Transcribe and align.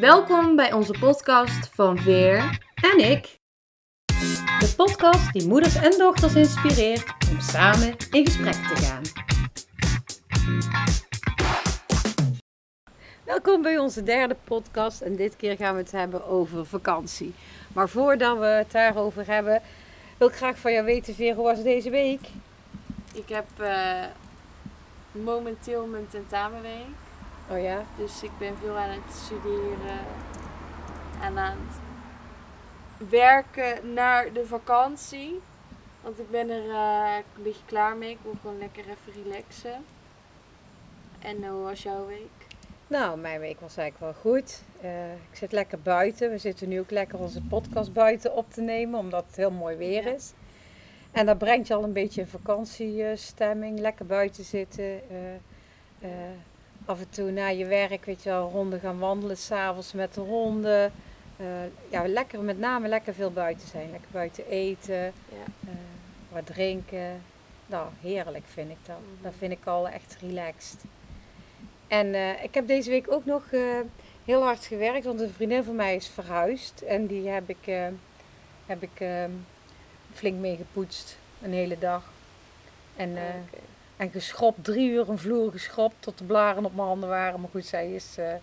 Welkom 0.00 0.56
bij 0.56 0.72
onze 0.72 0.94
podcast 1.00 1.68
van 1.74 1.98
Veer 1.98 2.58
en 2.74 3.10
ik. 3.10 3.38
De 4.58 4.74
podcast 4.76 5.32
die 5.32 5.48
moeders 5.48 5.74
en 5.74 5.98
dochters 5.98 6.34
inspireert 6.34 7.14
om 7.30 7.40
samen 7.40 7.96
in 8.10 8.26
gesprek 8.26 8.52
te 8.52 8.76
gaan. 8.76 9.02
Welkom 13.24 13.62
bij 13.62 13.78
onze 13.78 14.02
derde 14.02 14.36
podcast 14.44 15.00
en 15.00 15.16
dit 15.16 15.36
keer 15.36 15.56
gaan 15.56 15.74
we 15.74 15.80
het 15.80 15.92
hebben 15.92 16.26
over 16.26 16.66
vakantie. 16.66 17.34
Maar 17.72 17.88
voordat 17.88 18.38
we 18.38 18.46
het 18.46 18.70
daarover 18.70 19.26
hebben, 19.26 19.62
wil 20.18 20.28
ik 20.28 20.34
graag 20.34 20.58
van 20.58 20.72
jou 20.72 20.84
weten, 20.84 21.14
Veer, 21.14 21.34
hoe 21.34 21.44
was 21.44 21.56
het 21.56 21.66
deze 21.66 21.90
week? 21.90 22.28
Ik 23.14 23.28
heb 23.28 23.46
eh, 23.56 24.04
momenteel 25.12 25.86
mijn 25.86 26.08
tentamenweek. 26.08 27.07
Oh 27.50 27.60
ja? 27.62 27.84
Dus 27.96 28.22
ik 28.22 28.30
ben 28.38 28.56
veel 28.58 28.76
aan 28.76 28.90
het 28.90 29.14
studeren 29.14 29.98
en 31.22 31.38
aan 31.38 31.56
het 31.68 33.08
werken 33.10 33.92
naar 33.94 34.32
de 34.32 34.46
vakantie. 34.46 35.40
Want 36.00 36.18
ik 36.18 36.30
ben 36.30 36.50
er 36.50 36.70
eh, 36.70 37.16
een 37.36 37.42
beetje 37.42 37.64
klaar 37.64 37.96
mee. 37.96 38.10
Ik 38.10 38.18
wil 38.22 38.34
gewoon 38.40 38.58
lekker 38.58 38.84
even 38.84 39.22
relaxen. 39.24 39.84
En 41.18 41.48
hoe 41.48 41.62
was 41.62 41.82
jouw 41.82 42.06
week? 42.06 42.46
Nou, 42.86 43.18
mijn 43.18 43.40
week 43.40 43.60
was 43.60 43.76
eigenlijk 43.76 44.12
wel 44.22 44.32
goed. 44.32 44.62
Eh, 44.80 45.12
ik 45.12 45.36
zit 45.36 45.52
lekker 45.52 45.78
buiten. 45.80 46.30
We 46.30 46.38
zitten 46.38 46.68
nu 46.68 46.80
ook 46.80 46.90
lekker 46.90 47.18
onze 47.18 47.42
podcast 47.42 47.92
buiten 47.92 48.34
op 48.34 48.52
te 48.52 48.60
nemen, 48.60 49.00
omdat 49.00 49.24
het 49.26 49.36
heel 49.36 49.50
mooi 49.50 49.76
weer 49.76 50.04
Ja. 50.04 50.10
is. 50.12 50.32
En 51.12 51.26
dat 51.26 51.38
brengt 51.38 51.66
je 51.68 51.74
al 51.74 51.84
een 51.84 51.92
beetje 51.92 52.20
in 52.20 52.26
vakantiestemming. 52.26 53.78
Lekker 53.78 54.06
buiten 54.06 54.44
zitten. 54.44 54.84
eh, 55.10 55.34
eh, 56.00 56.10
af 56.88 57.00
en 57.00 57.10
toe 57.10 57.30
na 57.30 57.48
je 57.48 57.66
werk, 57.66 58.04
weet 58.04 58.22
je 58.22 58.28
wel, 58.28 58.50
ronden 58.50 58.80
gaan 58.80 58.98
wandelen 58.98 59.36
s'avonds 59.36 59.92
met 59.92 60.14
de 60.14 60.20
honden. 60.20 60.92
Eh, 61.36 61.46
ja, 61.88 62.06
lekker, 62.06 62.40
met 62.40 62.58
name 62.58 62.88
lekker 62.88 63.14
veel 63.14 63.30
buiten 63.32 63.68
zijn. 63.68 63.90
Lekker 63.90 64.10
buiten 64.12 64.46
eten, 64.48 64.94
Ja. 65.28 65.44
eh, 65.64 65.74
wat 66.28 66.46
drinken. 66.46 67.22
Nou, 67.66 67.88
heerlijk 68.00 68.44
vind 68.46 68.70
ik 68.70 68.76
dat. 68.86 68.96
Dat 69.22 69.32
vind 69.38 69.52
ik 69.52 69.66
al 69.66 69.88
echt 69.88 70.16
relaxed. 70.20 70.80
En 71.88 72.14
eh, 72.14 72.42
ik 72.44 72.54
heb 72.54 72.66
deze 72.66 72.90
week 72.90 73.10
ook 73.12 73.24
nog 73.24 73.44
heel 74.24 74.42
hard 74.42 74.64
gewerkt, 74.64 75.04
want 75.04 75.20
een 75.20 75.32
vriendin 75.32 75.64
van 75.64 75.76
mij 75.76 75.94
is 75.96 76.08
verhuisd. 76.08 76.80
En 76.80 77.06
die 77.06 77.28
heb 77.28 77.48
ik, 77.48 77.70
heb 78.66 78.82
ik 78.82 79.00
eh, 79.00 79.24
flink 80.14 80.38
mee 80.38 80.56
gepoetst, 80.56 81.18
een 81.42 81.52
hele 81.52 81.78
dag. 81.78 82.02
En, 82.96 83.10
oké. 83.10 83.58
En 83.98 84.10
geschropt, 84.10 84.64
drie 84.64 84.90
uur 84.90 85.08
een 85.08 85.18
vloer 85.18 85.50
geschropt 85.50 85.94
tot 85.98 86.18
de 86.18 86.24
blaren 86.24 86.64
op 86.64 86.74
mijn 86.74 86.86
handen 86.86 87.08
waren. 87.08 87.40
Maar 87.40 87.50
goed, 87.50 87.66
zij 87.66 87.92
is, 87.92 88.04
eh, 88.04 88.14
zij 88.14 88.40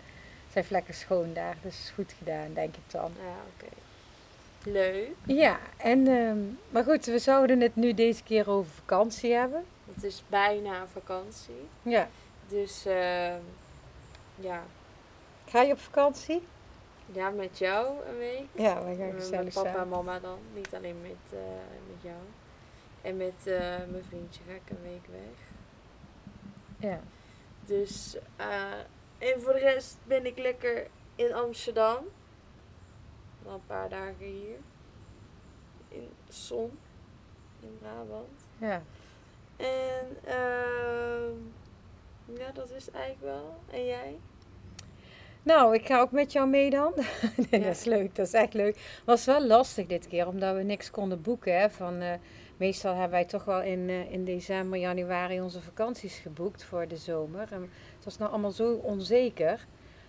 heeft 0.51 0.69
lekker 0.69 0.93
schoon 0.93 1.33
daar, 1.33 1.55
dus 1.61 1.79
is 1.79 1.91
goed 1.95 2.13
gedaan, 2.17 2.53
denk 2.53 2.75
ik 2.75 2.91
dan. 2.91 3.11
Ja, 3.21 3.35
oké. 3.55 3.71
Leuk. 4.69 5.09
Ja, 5.25 5.59
en, 5.77 6.07
ehm, 6.07 6.37
maar 6.69 6.83
goed, 6.83 7.05
we 7.05 7.19
zouden 7.19 7.61
het 7.61 7.75
nu 7.75 7.93
deze 7.93 8.23
keer 8.23 8.49
over 8.49 8.71
vakantie 8.71 9.33
hebben. 9.33 9.63
Het 9.93 10.03
is 10.03 10.23
bijna 10.27 10.87
vakantie. 10.87 11.67
Ja. 11.81 12.07
Dus 12.47 12.85
eh, 12.85 13.35
ja. 14.35 14.63
Ga 15.45 15.61
je 15.61 15.71
op 15.71 15.79
vakantie? 15.79 16.41
ja, 17.13 17.29
met 17.29 17.57
jou 17.57 18.07
een 18.07 18.17
week. 18.17 18.47
Ja, 18.51 18.85
we 18.85 18.95
gaan 18.95 19.11
gezellig 19.11 19.43
met 19.43 19.53
papa 19.53 19.81
en 19.81 19.89
mama 19.89 20.19
dan. 20.19 20.37
Niet 20.53 20.75
alleen 20.75 21.01
met, 21.01 21.39
eh, 21.39 21.39
met 21.87 22.01
jou. 22.01 22.21
En 23.01 23.17
met 23.17 23.47
eh, 23.53 23.91
mijn 23.91 24.03
vriendje 24.07 24.41
ga 24.47 24.53
ik 24.53 24.69
een 24.69 24.83
week 24.83 25.05
weg. 25.11 25.44
Ja. 26.85 26.99
Dus, 27.65 28.17
eh, 28.35 28.71
en 29.17 29.41
voor 29.41 29.53
de 29.53 29.59
rest 29.59 29.97
ben 30.03 30.25
ik 30.25 30.37
lekker 30.37 30.87
in 31.15 31.33
Amsterdam. 31.33 31.97
Al 33.45 33.53
een 33.53 33.65
paar 33.67 33.89
dagen 33.89 34.25
hier. 34.25 34.57
In 35.87 36.09
zon. 36.29 36.77
In 37.59 37.77
Brabant. 37.81 38.27
ja. 38.57 38.81
En, 39.57 40.17
ehm 40.25 41.33
ja, 42.37 42.51
dat 42.53 42.71
is 42.71 42.85
het 42.85 42.95
eigenlijk 42.95 43.23
wel. 43.35 43.55
En 43.71 43.85
jij? 43.85 44.19
Nou, 45.43 45.73
ik 45.75 45.85
ga 45.85 45.99
ook 45.99 46.11
met 46.11 46.31
jou 46.31 46.47
mee 46.49 46.69
dan. 46.69 46.93
nee, 47.49 47.61
Ja. 47.61 47.67
dat 47.67 47.75
is 47.75 47.83
leuk. 47.83 48.15
Dat 48.15 48.25
is 48.27 48.33
echt 48.33 48.53
leuk. 48.53 49.01
Was 49.05 49.25
wel 49.25 49.45
lastig 49.45 49.85
dit 49.87 50.07
keer, 50.07 50.27
omdat 50.27 50.55
we 50.55 50.63
niks 50.63 50.91
konden 50.91 51.21
boeken. 51.21 51.59
Hè, 51.59 51.69
van, 51.69 51.99
eh, 51.99 52.13
meestal 52.57 52.91
hebben 52.93 53.11
wij 53.11 53.25
toch 53.25 53.45
wel 53.45 53.61
in, 53.61 53.89
eh, 53.89 54.11
in 54.11 54.25
december, 54.25 54.79
januari 54.79 55.41
onze 55.41 55.61
vakanties 55.61 56.17
geboekt 56.17 56.63
voor 56.63 56.87
de 56.87 56.97
zomer. 56.97 57.47
En 57.51 57.61
het 57.95 58.03
was 58.03 58.17
nou 58.17 58.31
allemaal 58.31 58.51
zo 58.51 58.73
onzeker 58.73 59.65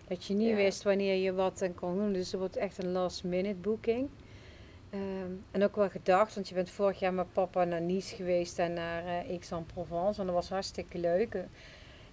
dat 0.09 0.25
je 0.25 0.35
niet 0.35 0.49
Ja. 0.49 0.55
wist 0.57 0.83
wanneer 0.83 1.15
je 1.23 1.33
wat 1.33 1.61
en 1.61 1.75
kon 1.75 1.95
doen. 1.97 2.13
Dus 2.13 2.31
het 2.31 2.41
wordt 2.41 2.57
echt 2.57 2.79
een 2.79 2.93
last 2.93 3.25
minute 3.25 3.55
boeking. 3.61 4.09
Ehm, 4.91 5.31
en 5.51 5.65
ook 5.65 5.77
wel 5.77 5.89
gedacht, 5.89 6.35
want 6.35 6.49
je 6.49 6.55
bent 6.55 6.71
vorig 6.71 6.99
jaar 6.99 7.15
met 7.15 7.33
papa 7.33 7.65
naar 7.65 7.81
Nice 7.81 8.15
geweest 8.15 8.59
en 8.59 8.73
naar 8.73 9.05
eh 9.05 9.29
Aix-en-Provence. 9.31 10.21
En 10.21 10.27
dat 10.27 10.35
was 10.35 10.49
hartstikke 10.49 10.99
leuk. 10.99 11.37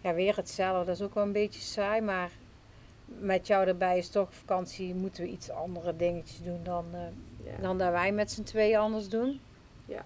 Ja, 0.02 0.14
weer 0.14 0.36
hetzelfde. 0.36 0.86
Dat 0.86 0.96
is 0.96 1.02
ook 1.02 1.14
wel 1.14 1.24
een 1.24 1.32
beetje 1.32 1.62
saai, 1.62 2.02
maar 2.02 2.32
met 3.06 3.48
jou 3.48 3.68
erbij 3.68 3.98
is 3.98 4.10
toch 4.10 4.34
vakantie, 4.34 4.94
moeten 4.96 5.24
we 5.24 5.30
iets 5.30 5.50
andere 5.50 5.96
dingetjes 5.96 6.42
doen 6.44 6.60
dan, 6.64 6.86
eh, 6.92 7.00
Ja. 7.46 7.62
dan 7.62 7.78
dat 7.78 7.92
wij 7.92 8.12
met 8.12 8.32
z'n 8.32 8.44
tweeën 8.44 8.78
anders 8.78 9.10
doen. 9.10 9.40
Ja. 9.86 10.06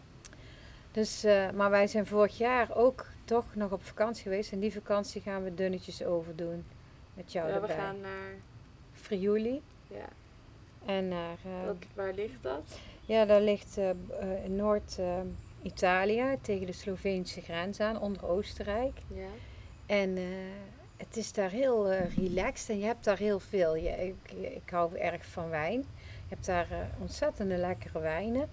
Dus, 0.97 1.23
eh, 1.23 1.49
maar 1.51 1.69
wij 1.69 1.87
zijn 1.87 2.05
vorig 2.05 2.37
jaar 2.37 2.75
ook 2.75 3.05
toch 3.25 3.55
nog 3.55 3.71
op 3.71 3.83
vakantie 3.83 4.23
geweest. 4.23 4.51
En 4.51 4.59
die 4.59 4.73
vakantie 4.73 5.21
gaan 5.21 5.43
we 5.43 5.53
dunnetjes 5.53 6.03
overdoen. 6.03 6.65
Met 7.13 7.31
jou 7.31 7.47
ja, 7.47 7.53
we 7.53 7.59
erbij. 7.59 7.75
gaan 7.75 8.01
naar... 8.01 8.31
Friuli. 8.93 9.61
Ja, 9.87 10.07
En 10.85 11.07
naar, 11.07 11.37
eh, 11.45 11.65
wat, 11.65 11.75
waar 11.93 12.13
ligt 12.13 12.43
dat? 12.43 12.79
ja, 13.05 13.25
dat 13.25 13.41
ligt 13.41 13.77
eh, 13.77 13.89
in 14.43 14.55
Noord-Italië 14.55 16.37
tegen 16.41 16.65
de 16.65 16.73
Sloveense 16.73 17.41
grens 17.41 17.79
aan, 17.79 17.99
onder 17.99 18.27
Oostenrijk. 18.27 18.99
Ja. 19.07 19.29
En 19.85 20.17
het 20.97 21.17
is 21.17 21.33
daar 21.33 21.49
heel 21.49 21.91
relaxed 21.93 22.69
en 22.69 22.79
je 22.79 22.85
hebt 22.85 23.03
daar 23.03 23.17
heel 23.17 23.39
veel. 23.39 23.75
Je, 23.75 23.89
ik, 23.89 24.31
ik 24.31 24.69
hou 24.69 24.97
erg 24.97 25.25
van 25.25 25.49
wijn. 25.49 25.79
Je 25.99 26.35
hebt 26.35 26.45
daar 26.45 26.67
ontzettende 26.99 27.57
lekkere 27.57 27.99
wijnen. 27.99 28.49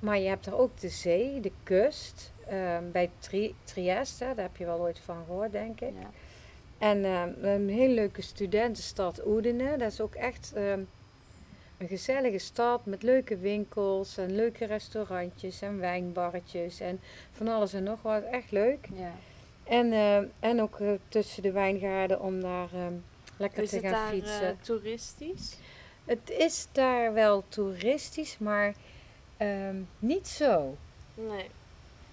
Maar 0.00 0.18
je 0.18 0.28
hebt 0.28 0.44
daar 0.44 0.58
ook 0.58 0.80
de 0.80 0.88
zee, 0.88 1.40
de 1.40 1.52
kust. 1.62 2.32
ehm, 2.46 2.90
bij 2.92 3.10
Tri 3.18 3.54
Trieste, 3.64 4.24
daar 4.24 4.44
heb 4.44 4.56
je 4.56 4.64
wel 4.64 4.78
ooit 4.80 4.98
van 4.98 5.24
gehoord, 5.26 5.52
denk 5.52 5.80
ik. 5.80 5.92
ja. 6.00 6.10
En 6.78 7.04
ehm, 7.04 7.44
een 7.44 7.68
hele 7.68 7.94
leuke 7.94 8.22
studentenstad 8.22 9.26
Oedene. 9.26 9.76
Dat 9.76 9.92
is 9.92 10.00
ook 10.00 10.14
echt 10.14 10.52
ehm, 10.54 10.80
een 11.78 11.88
gezellige 11.88 12.38
stad 12.38 12.86
met 12.86 13.02
leuke 13.02 13.36
winkels 13.36 14.16
en 14.18 14.34
leuke 14.34 14.64
restaurantjes 14.64 15.60
en 15.62 15.78
wijnbarretjes 15.78 16.80
en 16.80 17.00
van 17.32 17.48
alles 17.48 17.72
en 17.72 17.82
nog 17.82 18.02
wat. 18.02 18.22
Echt 18.24 18.50
leuk. 18.50 18.88
ja. 18.94 19.12
En, 19.64 19.92
en 20.40 20.60
ook 20.60 20.80
eh, 20.80 20.88
tussen 21.08 21.42
de 21.42 21.52
wijngaarden 21.52 22.20
om 22.20 22.40
daar 22.40 22.68
lekker 23.36 23.62
Is 23.62 23.68
te 23.70 23.76
het 23.76 23.84
gaan 23.84 23.92
daar 23.92 24.12
fietsen. 24.12 24.46
eh, 24.48 24.54
toeristisch? 24.62 25.56
Het 26.04 26.30
is 26.30 26.66
daar 26.72 27.12
wel 27.12 27.44
toeristisch, 27.48 28.38
maar 28.38 28.74
ehm, 29.40 29.76
niet 29.98 30.28
zo. 30.28 30.76
Nee. 31.14 31.46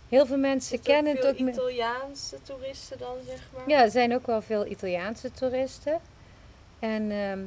Heel 0.09 0.25
veel 0.25 0.37
mensen 0.37 0.81
kennen 0.81 1.15
veel 1.17 1.25
het 1.25 1.33
ook. 1.35 1.39
me- 1.45 1.51
Italiaanse 1.51 2.35
toeristen 2.43 2.97
dan, 2.97 3.15
zeg 3.25 3.39
maar? 3.55 3.69
Ja, 3.69 3.81
er 3.83 3.91
zijn 3.91 4.13
ook 4.15 4.25
wel 4.25 4.41
veel 4.41 4.65
Italiaanse 4.65 5.31
toeristen. 5.31 5.99
En, 6.79 7.11
ehm, 7.11 7.39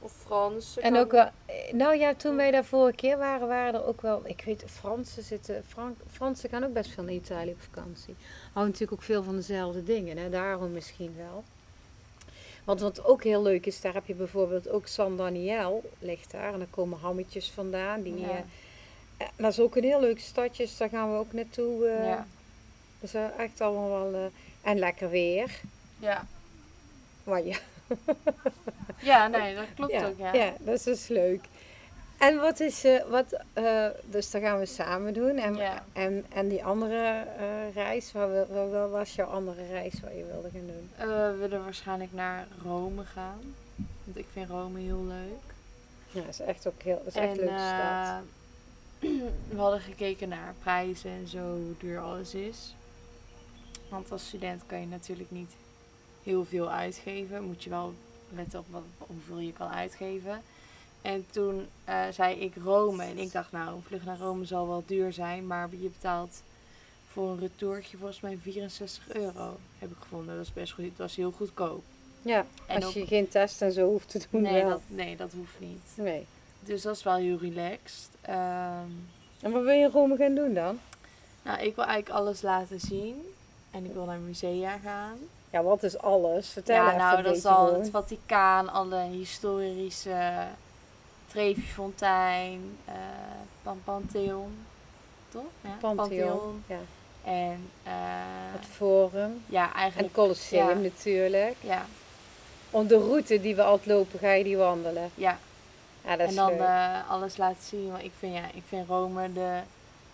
Of 0.00 0.12
Franse? 0.26 0.80
en 0.80 0.96
ook 0.96 1.10
wel, 1.10 1.28
eh, 1.46 1.72
nou 1.72 1.96
ja, 1.96 2.14
toen 2.14 2.36
wij 2.36 2.50
daar 2.50 2.64
vorige 2.64 2.96
keer 2.96 3.18
waren, 3.18 3.48
waren 3.48 3.74
er 3.74 3.86
ook 3.86 4.00
wel, 4.00 4.20
ik 4.24 4.42
weet, 4.44 4.64
Fransen 4.66 5.22
zitten, 5.22 5.64
Frank, 5.68 5.96
Fransen 6.10 6.48
gaan 6.50 6.64
ook 6.64 6.72
best 6.72 6.90
veel 6.90 7.04
naar 7.04 7.12
Italië 7.12 7.50
op 7.50 7.60
vakantie. 7.62 8.14
Houden 8.52 8.72
natuurlijk 8.72 8.92
ook 8.92 9.02
veel 9.06 9.22
van 9.22 9.34
dezelfde 9.36 9.84
dingen, 9.84 10.16
hè? 10.16 10.30
daarom 10.30 10.72
misschien 10.72 11.14
wel. 11.16 11.44
Want 12.64 12.80
wat 12.80 13.04
ook 13.04 13.24
heel 13.24 13.42
leuk 13.42 13.66
is, 13.66 13.80
daar 13.80 13.94
heb 13.94 14.06
je 14.06 14.14
bijvoorbeeld 14.14 14.68
ook 14.68 14.86
San 14.86 15.16
Daniel, 15.16 15.90
ligt 15.98 16.30
daar. 16.30 16.52
En 16.52 16.58
daar 16.58 16.68
komen 16.70 16.98
hammetjes 16.98 17.50
vandaan. 17.50 18.02
Die, 18.02 18.18
Ja. 18.20 18.44
Dat 19.36 19.52
is 19.52 19.60
ook 19.60 19.76
een 19.76 19.82
heel 19.84 20.00
leuk 20.00 20.20
stadje, 20.20 20.62
dus 20.64 20.76
daar 20.76 20.88
gaan 20.88 21.12
we 21.12 21.18
ook 21.18 21.32
naartoe. 21.32 21.86
eh. 21.86 22.04
Ja. 22.06 22.26
Dat 23.00 23.08
is 23.08 23.14
eh, 23.14 23.38
echt 23.38 23.60
allemaal 23.60 23.88
wel... 24.10 24.14
eh, 24.14 24.70
en 24.70 24.78
lekker 24.78 25.10
weer. 25.10 25.60
Ja. 25.98 26.26
Maar 27.24 27.44
ja, 27.44 27.56
ja, 29.00 29.26
nee, 29.26 29.54
dat 29.54 29.64
klopt 29.74 29.92
ja, 29.92 30.06
ook, 30.06 30.18
ja. 30.18 30.32
ja, 30.34 30.52
dat 30.58 30.74
is 30.74 30.82
dus 30.82 31.08
leuk. 31.08 31.44
En 32.18 32.40
wat 32.40 32.60
is, 32.60 32.84
wat, 33.08 33.40
dus 34.04 34.30
dat 34.30 34.42
gaan 34.42 34.58
we 34.58 34.66
samen 34.66 35.14
doen. 35.14 35.36
En, 35.36 35.54
Ja. 35.54 35.84
en, 35.92 36.24
en 36.28 36.48
die 36.48 36.64
andere 36.64 37.24
reis, 37.74 38.12
wat, 38.12 38.28
wat, 38.48 38.70
wat 38.70 38.90
was 38.90 39.14
jouw 39.14 39.26
andere 39.26 39.66
reis 39.66 39.92
wat 40.02 40.10
je 40.16 40.24
wilde 40.32 40.48
gaan 40.52 40.66
doen? 40.66 40.90
We 41.08 41.36
willen 41.38 41.64
waarschijnlijk 41.64 42.12
naar 42.12 42.46
Rome 42.64 43.04
gaan. 43.04 43.54
Want 44.04 44.16
ik 44.18 44.26
vind 44.32 44.50
Rome 44.50 44.80
heel 44.80 45.04
leuk. 45.04 45.54
Ja, 46.10 46.20
dat 46.20 46.28
is 46.30 46.40
echt 46.40 46.66
ook 46.66 46.82
heel, 46.82 46.96
dat 47.04 47.06
is 47.06 47.14
echt 47.14 47.24
en 47.24 47.30
een 47.38 47.44
leuke 47.44 47.58
stad. 47.58 48.22
we 49.50 49.56
hadden 49.56 49.80
gekeken 49.80 50.28
naar 50.28 50.54
prijzen 50.62 51.10
en 51.10 51.28
zo, 51.28 51.38
hoe 51.38 51.74
duur 51.78 51.98
alles 52.00 52.34
is. 52.34 52.74
Want 53.88 54.12
als 54.12 54.26
student 54.26 54.62
kan 54.66 54.80
je 54.80 54.86
natuurlijk 54.86 55.30
niet 55.30 55.50
heel 56.22 56.44
veel 56.44 56.70
uitgeven. 56.70 57.42
Moet 57.44 57.64
je 57.64 57.70
wel 57.70 57.94
letten 58.34 58.58
op 58.58 58.66
wat, 58.70 58.82
hoeveel 58.98 59.38
je 59.38 59.52
kan 59.52 59.68
uitgeven. 59.68 60.42
En 61.02 61.26
toen 61.30 61.66
eh, 61.84 62.04
zei 62.12 62.34
ik 62.36 62.54
Rome. 62.64 63.04
En 63.04 63.18
ik 63.18 63.32
dacht, 63.32 63.52
nou, 63.52 63.74
een 63.76 63.82
vlucht 63.82 64.04
naar 64.04 64.18
Rome 64.18 64.44
zal 64.44 64.68
wel 64.68 64.82
duur 64.86 65.12
zijn. 65.12 65.46
Maar 65.46 65.68
je 65.70 65.88
betaalt 65.88 66.42
voor 67.12 67.30
een 67.30 67.38
retourtje 67.38 67.96
volgens 67.96 68.20
mij 68.20 68.38
64 68.42 69.08
euro. 69.14 69.56
Heb 69.78 69.90
ik 69.90 69.96
gevonden. 70.00 70.36
Dat 70.36 70.44
is 70.44 70.52
best 70.52 70.72
goed. 70.72 70.84
Het 70.84 70.96
was 70.96 71.16
heel 71.16 71.30
goedkoop. 71.32 71.82
Ja, 72.22 72.46
En 72.66 72.82
als 72.82 72.94
je 72.94 73.00
ook- 73.00 73.06
geen 73.08 73.28
test 73.28 73.62
en 73.62 73.72
zo 73.72 73.86
hoeft 73.88 74.08
te 74.08 74.20
doen 74.30 74.42
Nee 74.42 74.52
wel. 74.62 74.68
dat, 74.70 74.80
nee, 74.86 75.16
dat 75.16 75.32
hoeft 75.32 75.60
niet. 75.60 75.82
Nee. 75.94 76.26
Dus 76.68 76.82
dat 76.82 76.96
is 76.96 77.02
wel 77.02 77.14
heel 77.16 77.38
relaxed. 77.40 78.08
Ehm, 78.20 78.90
En 79.40 79.50
wat 79.52 79.62
wil 79.62 79.72
je 79.72 79.84
in 79.84 79.90
Rome 79.90 80.16
gaan 80.16 80.34
doen 80.34 80.54
dan? 80.54 80.78
nou, 81.42 81.58
ik 81.60 81.74
wil 81.74 81.84
eigenlijk 81.84 82.20
alles 82.20 82.42
laten 82.42 82.80
zien. 82.80 83.34
En 83.70 83.84
ik 83.84 83.92
wil 83.92 84.04
naar 84.04 84.18
musea 84.18 84.78
gaan. 84.84 85.16
Ja, 85.50 85.62
wat 85.62 85.82
is 85.82 85.98
alles? 85.98 86.48
Vertel 86.48 86.74
ja, 86.74 86.86
even 86.86 86.98
nou, 86.98 87.22
dat 87.22 87.36
is 87.36 87.44
al 87.44 87.74
het 87.74 87.90
Vaticaan, 87.90 88.68
alle 88.68 89.00
historische 89.02 90.46
Trevi-fontein, 91.26 92.78
Pan- 93.62 93.80
Pantheon, 93.84 94.56
toch? 95.28 95.42
Ja, 95.60 95.70
Pantheon. 95.80 96.64
Ja. 96.66 96.78
En 97.24 97.70
eh, 97.82 97.92
Het 98.52 98.66
Forum. 98.66 99.42
ja, 99.46 99.66
En 99.68 99.74
eigenlijk, 99.74 100.08
het 100.14 100.24
Colosseum 100.24 100.68
ja. 100.68 100.74
natuurlijk. 100.74 101.56
ja, 101.60 101.86
Om 102.70 102.86
de 102.86 102.98
route 102.98 103.40
die 103.40 103.54
we 103.56 103.62
altijd 103.62 103.86
lopen, 103.86 104.18
ga 104.18 104.30
je 104.32 104.44
die 104.44 104.56
wandelen. 104.56 105.10
ja. 105.14 105.38
Ja, 106.08 106.16
dat 106.16 106.28
is 106.30 106.36
en 106.36 106.36
dan 106.36 106.50
leuk. 106.50 106.60
eh, 106.60 107.10
alles 107.10 107.36
laten 107.36 107.62
zien. 107.62 107.90
Want 107.90 108.02
ik 108.04 108.12
vind, 108.18 108.34
ja, 108.34 108.44
ik 108.54 108.62
vind 108.68 108.88
Rome 108.88 109.32
de, 109.32 109.60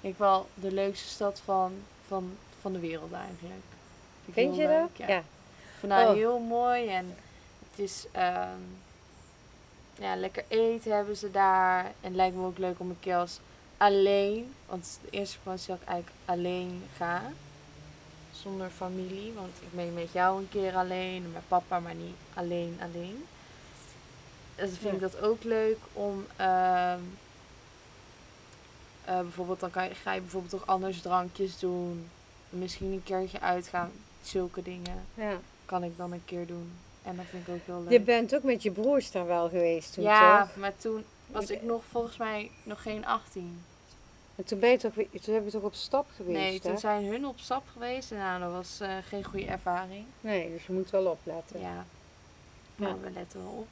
ik 0.01 0.19
wel 0.19 0.47
de 0.55 0.73
leukste 0.73 1.09
stad 1.09 1.41
van, 1.45 1.73
van, 2.09 2.37
van 2.61 2.73
de 2.73 2.79
wereld 2.79 3.13
eigenlijk. 3.13 3.63
Vind 4.33 4.57
je 4.57 4.61
heel 4.63 4.71
dat? 4.81 4.91
leuk, 4.97 5.09
Ja. 5.09 5.23
Dat 5.81 6.09
Oh. 6.09 6.13
heel 6.15 6.39
mooi 6.39 6.89
en 6.89 7.17
het 7.71 7.79
is 7.79 8.07
ehm, 8.13 8.59
ja, 9.99 10.17
lekker 10.17 10.45
eten 10.49 10.95
hebben 10.97 11.17
ze 11.17 11.31
daar. 11.31 11.85
En 11.85 11.93
het 12.01 12.15
lijkt 12.15 12.37
me 12.37 12.45
ook 12.47 12.59
leuk 12.59 12.81
om 12.81 12.91
een 12.91 13.01
keer 13.01 13.17
als 13.17 13.39
alleen, 13.77 14.55
want 14.67 14.85
het 14.85 14.91
is 15.03 15.11
de 15.11 15.17
eerste 15.17 15.39
vakantie 15.43 15.67
dat 15.69 15.79
ik 15.83 15.89
eigenlijk 15.89 16.17
alleen 16.25 16.85
ga. 16.97 17.23
Zonder 18.33 18.71
familie, 18.71 19.33
want 19.33 19.57
ik 19.61 19.73
ben 19.73 19.95
met 19.95 20.13
jou 20.13 20.39
een 20.39 20.49
keer 20.49 20.75
alleen, 20.77 21.25
en 21.25 21.33
met 21.33 21.49
papa, 21.49 21.81
maar 21.81 21.95
niet 21.95 22.17
alleen 22.35 22.79
alleen. 22.83 23.27
Dus 24.57 24.79
vind 24.79 24.95
ik 24.95 25.01
Ja. 25.01 25.07
dat 25.09 25.21
ook 25.21 25.43
leuk 25.43 25.79
om 25.93 26.27
ehm, 26.37 26.99
eh, 29.05 29.21
bijvoorbeeld 29.21 29.61
dan 29.61 29.71
kan 29.71 29.85
je, 29.89 29.95
ga 29.95 30.13
je 30.13 30.21
bijvoorbeeld 30.21 30.53
toch 30.53 30.67
anders 30.67 31.01
drankjes 31.01 31.59
doen. 31.59 32.09
Misschien 32.49 32.93
een 32.93 33.03
keertje 33.05 33.41
uitgaan. 33.41 33.91
Zulke 34.23 34.63
dingen 34.63 35.05
Ja. 35.15 35.39
kan 35.67 35.85
ik 35.85 35.97
dan 35.97 36.13
een 36.13 36.25
keer 36.25 36.47
doen. 36.47 36.73
En 37.03 37.17
dat 37.17 37.25
vind 37.29 37.49
ik 37.49 37.55
ook 37.55 37.61
heel 37.67 37.81
leuk. 37.83 37.91
Je 37.93 38.01
bent 38.01 38.35
ook 38.35 38.43
met 38.43 38.63
je 38.63 38.71
broers 38.71 39.11
daar 39.11 39.27
wel 39.27 39.49
geweest 39.49 39.93
toen, 39.93 40.05
ja, 40.05 40.41
toch? 40.47 40.57
maar 40.57 40.77
toen 40.77 41.05
was 41.27 41.51
ik 41.51 41.63
nog 41.63 41.83
volgens 41.91 42.17
mij 42.17 42.51
nog 42.63 42.83
geen 42.83 43.07
18. 43.07 43.63
En 44.37 44.45
toen 44.45 44.59
ben 44.59 44.71
je 44.71 44.77
toch, 44.79 44.93
toen 45.23 45.35
heb 45.35 45.45
je 45.45 45.51
toch 45.51 45.63
op 45.63 45.75
stap 45.75 46.07
geweest, 46.17 46.39
Nee, 46.39 46.53
hè? 46.53 46.61
toen 46.61 46.79
zijn 46.79 47.05
hun 47.05 47.27
op 47.27 47.39
stap 47.41 47.63
geweest 47.73 48.11
en 48.11 48.19
nou, 48.19 48.41
dat 48.41 48.51
was 48.53 48.81
eh, 48.81 48.97
geen 49.09 49.25
goede 49.25 49.47
ervaring. 49.47 50.05
Nee, 50.21 50.51
dus 50.53 50.67
je 50.67 50.73
moet 50.73 50.91
wel 50.91 51.07
opletten. 51.07 51.61
Ja, 51.61 51.67
Ja. 51.75 51.85
maar 52.77 53.01
we 53.01 53.11
letten 53.11 53.43
wel 53.43 53.53
op. 53.53 53.67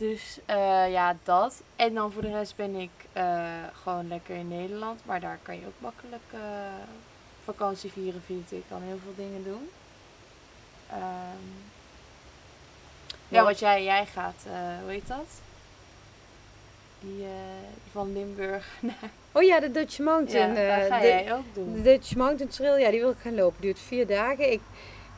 Dus 0.00 0.38
eh, 0.46 0.90
ja, 0.90 1.16
dat. 1.22 1.62
En 1.76 1.94
dan 1.94 2.12
voor 2.12 2.22
de 2.22 2.30
rest 2.30 2.56
ben 2.56 2.74
ik 2.74 2.90
eh, 3.12 3.48
gewoon 3.82 4.08
lekker 4.08 4.36
in 4.36 4.48
Nederland. 4.48 5.00
Maar 5.04 5.20
daar 5.20 5.38
kan 5.42 5.54
je 5.54 5.66
ook 5.66 5.78
makkelijk 5.78 6.22
eh, 6.30 6.40
vakantie 7.44 7.92
vieren, 7.92 8.22
vind 8.26 8.52
ik. 8.52 8.58
Ik 8.58 8.64
kan 8.68 8.82
heel 8.82 8.98
veel 9.02 9.14
dingen 9.16 9.44
doen. 9.44 9.70
Ehm, 10.90 11.46
ja, 13.28 13.44
wat 13.44 13.58
jij, 13.58 13.84
jij 13.84 14.06
gaat, 14.06 14.46
hoe 14.82 14.90
heet 14.90 15.06
dat? 15.06 15.40
Die 17.00 17.26
van 17.92 18.12
Limburg 18.12 18.66
naar... 18.80 19.10
Oh 19.32 19.42
ja, 19.42 19.60
de 19.60 19.70
Dutch 19.70 19.98
Mountain. 19.98 20.54
ja, 20.54 20.78
dat 20.78 20.88
ga 20.88 20.98
de, 21.00 21.06
jij 21.06 21.34
ook 21.34 21.54
de 21.54 21.64
doen. 21.64 21.82
Dutch 21.82 22.14
Mountain 22.14 22.50
Trail, 22.50 22.76
ja, 22.76 22.90
die 22.90 23.00
wil 23.00 23.10
ik 23.10 23.20
gaan 23.20 23.34
lopen. 23.34 23.60
Duurt 23.60 23.78
vier 23.78 24.06
dagen. 24.06 24.52
Ik, 24.52 24.60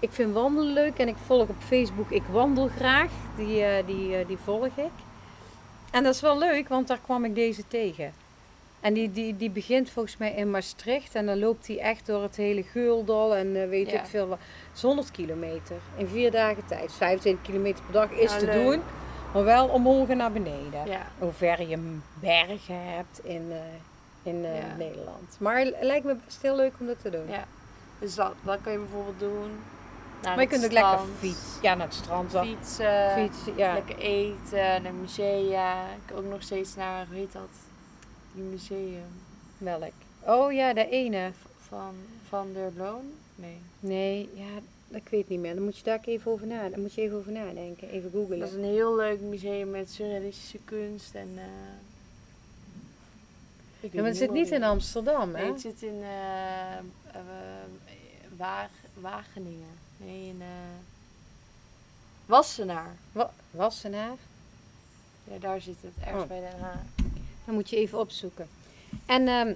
ik 0.02 0.12
vind 0.12 0.34
wandelen 0.34 0.72
leuk 0.72 0.98
en 0.98 1.08
ik 1.08 1.16
volg 1.26 1.48
op 1.48 1.56
Facebook 1.66 2.10
Ik 2.10 2.22
Wandel 2.30 2.68
Graag. 2.68 3.10
Die, 3.36 3.64
eh, 3.64 3.86
die, 3.86 4.16
eh, 4.16 4.26
die 4.26 4.38
volg 4.44 4.66
ik. 4.66 4.90
En 5.90 6.02
dat 6.02 6.14
is 6.14 6.20
wel 6.20 6.38
leuk, 6.38 6.68
want 6.68 6.88
daar 6.88 6.98
kwam 7.04 7.24
ik 7.24 7.34
deze 7.34 7.68
tegen. 7.68 8.12
En 8.80 8.92
die, 8.94 9.12
die, 9.12 9.36
die 9.36 9.50
begint 9.50 9.90
volgens 9.90 10.16
mij 10.16 10.32
in 10.34 10.50
Maastricht. 10.50 11.14
En 11.14 11.26
dan 11.26 11.38
loopt 11.38 11.66
hij 11.66 11.78
echt 11.78 12.06
door 12.06 12.22
het 12.22 12.36
hele 12.36 12.62
Geuldal 12.62 13.34
en 13.34 13.62
eh, 13.62 13.68
weet 13.68 13.90
Ja. 13.90 14.00
ik 14.00 14.06
veel 14.06 14.26
wat. 14.26 14.38
Het 14.68 14.76
is 14.76 14.82
100 14.82 15.10
kilometer 15.10 15.76
in 15.96 16.06
vier 16.08 16.30
dagen 16.30 16.66
tijd. 16.66 16.92
25 16.92 17.44
kilometer 17.44 17.84
per 17.84 17.92
dag 17.92 18.10
is 18.10 18.32
Ja, 18.32 18.38
te 18.38 18.46
leuk. 18.46 18.64
doen. 18.64 18.82
Maar 19.32 19.44
wel 19.44 19.68
omhoog 19.68 20.08
en 20.08 20.16
naar 20.16 20.32
beneden. 20.32 20.86
Ja, 20.86 21.06
Hoe 21.18 21.32
ver 21.32 21.68
je 21.68 21.98
bergen 22.20 22.84
hebt 22.92 23.20
in, 23.24 23.52
in. 24.22 24.40
Nederland. 24.78 25.36
Maar 25.38 25.58
het 25.58 25.74
lijkt 25.80 26.04
me 26.04 26.16
best 26.24 26.42
heel 26.42 26.56
leuk 26.56 26.72
om 26.80 26.86
dat 26.86 27.02
te 27.02 27.10
doen. 27.10 27.28
ja. 27.28 27.44
Dus 27.98 28.14
dat, 28.14 28.32
dat 28.42 28.58
kan 28.62 28.72
je 28.72 28.78
bijvoorbeeld 28.78 29.18
doen. 29.20 29.50
Maar 30.22 30.40
je 30.40 30.46
kunt 30.46 30.64
ook 30.64 30.72
lekker 30.72 30.98
fietsen. 31.18 31.62
Ja, 31.62 31.74
naar 31.74 31.86
het 31.86 31.94
strand. 31.96 32.30
Fietsen. 32.30 33.10
Fietsen, 33.10 33.56
ja. 33.56 33.72
Lekker 33.72 33.98
eten, 33.98 34.82
naar 34.82 34.94
musea. 34.94 35.86
Ik 36.06 36.16
ook 36.16 36.24
nog 36.24 36.42
steeds 36.42 36.74
naar, 36.74 37.06
hoe 37.06 37.16
heet 37.16 37.32
dat? 37.32 37.48
Die 38.32 38.42
museum. 38.42 39.10
Welk? 39.58 39.92
Oh 40.20 40.52
ja, 40.52 40.72
de 40.72 40.88
ene. 40.88 41.30
Van 41.68 41.94
Van 42.28 42.52
der 42.52 42.72
Loon? 42.76 43.12
Nee. 43.34 43.60
Nee, 43.80 44.28
ja, 44.34 44.60
dat 44.88 45.00
ik 45.00 45.08
weet 45.08 45.28
niet 45.28 45.40
meer. 45.40 45.54
Dan 45.54 45.64
moet 45.64 45.76
je 45.76 45.84
daar 45.84 46.00
even 46.04 46.32
over 46.32 46.46
nadenken. 46.46 46.70
Dan 46.72 46.80
moet 46.80 46.94
je 46.94 47.00
even 47.02 47.16
over 47.16 47.32
nadenken. 47.32 47.88
Even 47.88 48.10
googlen. 48.10 48.38
Dat 48.38 48.48
is 48.48 48.54
een 48.54 48.64
heel 48.64 48.96
leuk 48.96 49.20
museum 49.20 49.70
met 49.70 49.90
surrealistische 49.90 50.58
kunst 50.64 51.14
en... 51.14 51.38
ik 53.80 53.92
Ja, 53.92 54.00
maar 54.00 54.08
het 54.08 54.18
zit 54.18 54.30
niet 54.30 54.50
in. 54.50 54.62
Amsterdam, 54.62 55.30
Nee, 55.30 55.42
hè? 55.42 55.50
het 55.50 55.60
zit 55.60 55.82
in 55.82 56.02
Waag, 58.36 58.70
Wageningen. 58.94 59.81
Nee, 60.04 60.28
in 60.28 60.38
eh 60.40 60.46
Wassenaar. 62.26 62.96
Wa- 63.12 63.32
Wassenaar. 63.50 64.16
Ja, 65.24 65.38
daar 65.38 65.60
zit 65.60 65.76
het. 65.80 65.92
Ergens 66.04 66.22
Oh. 66.22 66.28
bij 66.28 66.40
Den 66.40 66.60
Haag. 66.60 66.80
Dan 67.44 67.54
moet 67.54 67.70
je 67.70 67.76
even 67.76 67.98
opzoeken. 67.98 68.48
En, 69.06 69.28
ehm, 69.28 69.54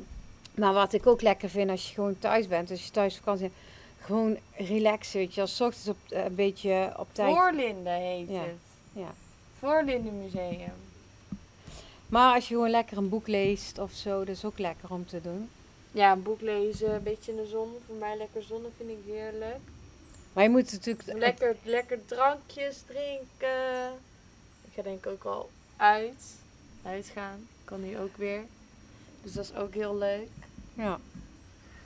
maar 0.54 0.72
wat 0.72 0.92
ik 0.92 1.06
ook 1.06 1.22
lekker 1.22 1.48
vind 1.50 1.70
als 1.70 1.88
je 1.88 1.94
gewoon 1.94 2.18
thuis 2.18 2.46
bent, 2.48 2.70
als 2.70 2.84
je 2.84 2.90
thuis 2.90 3.16
vakantie 3.16 3.44
hebt, 3.44 3.56
gewoon 4.00 4.36
relaxen, 4.56 5.18
weet 5.18 5.34
je. 5.34 5.40
Als 5.40 5.60
ochtends 5.60 5.88
op, 5.88 5.96
eh, 6.08 6.24
een 6.24 6.34
beetje 6.34 6.92
op 6.96 7.08
tijd. 7.12 7.34
Voorlinde 7.34 7.90
heet 7.90 8.28
Ja. 8.28 8.40
het. 8.40 8.56
Ja. 8.92 9.14
Voorlinde 9.58 10.10
Museum. 10.10 10.72
Maar 12.08 12.34
als 12.34 12.48
je 12.48 12.54
gewoon 12.54 12.70
lekker 12.70 12.96
een 12.96 13.08
boek 13.08 13.26
leest 13.26 13.78
of 13.78 13.92
zo, 13.92 14.18
dat 14.18 14.28
is 14.36 14.44
ook 14.44 14.58
lekker 14.58 14.90
om 14.92 15.06
te 15.06 15.20
doen. 15.20 15.48
Ja, 15.92 16.12
een 16.12 16.22
boek 16.22 16.40
lezen, 16.40 16.94
een 16.94 17.02
beetje 17.02 17.30
in 17.30 17.36
de 17.36 17.46
zon. 17.46 17.68
Voor 17.86 17.94
mij 17.96 18.16
lekker 18.16 18.42
zonnen 18.42 18.72
vind 18.76 18.90
ik 18.90 18.98
heerlijk. 19.06 19.58
Maar 20.36 20.44
je 20.44 20.50
moet 20.50 20.72
natuurlijk... 20.72 21.18
Lekker, 21.18 21.56
lekker 21.62 22.04
drankjes 22.06 22.82
drinken. 22.86 23.92
Ik 24.64 24.72
ga 24.74 24.82
denk 24.82 24.98
ik 25.04 25.06
ook 25.12 25.24
al 25.24 25.50
uit. 25.76 26.34
Uitgaan. 26.82 27.46
Kan 27.64 27.82
nu 27.82 27.98
ook 27.98 28.16
weer. 28.16 28.40
Dus 29.22 29.32
dat 29.32 29.44
is 29.44 29.54
ook 29.54 29.74
heel 29.74 29.96
leuk. 29.96 30.28
Ja. 30.74 30.98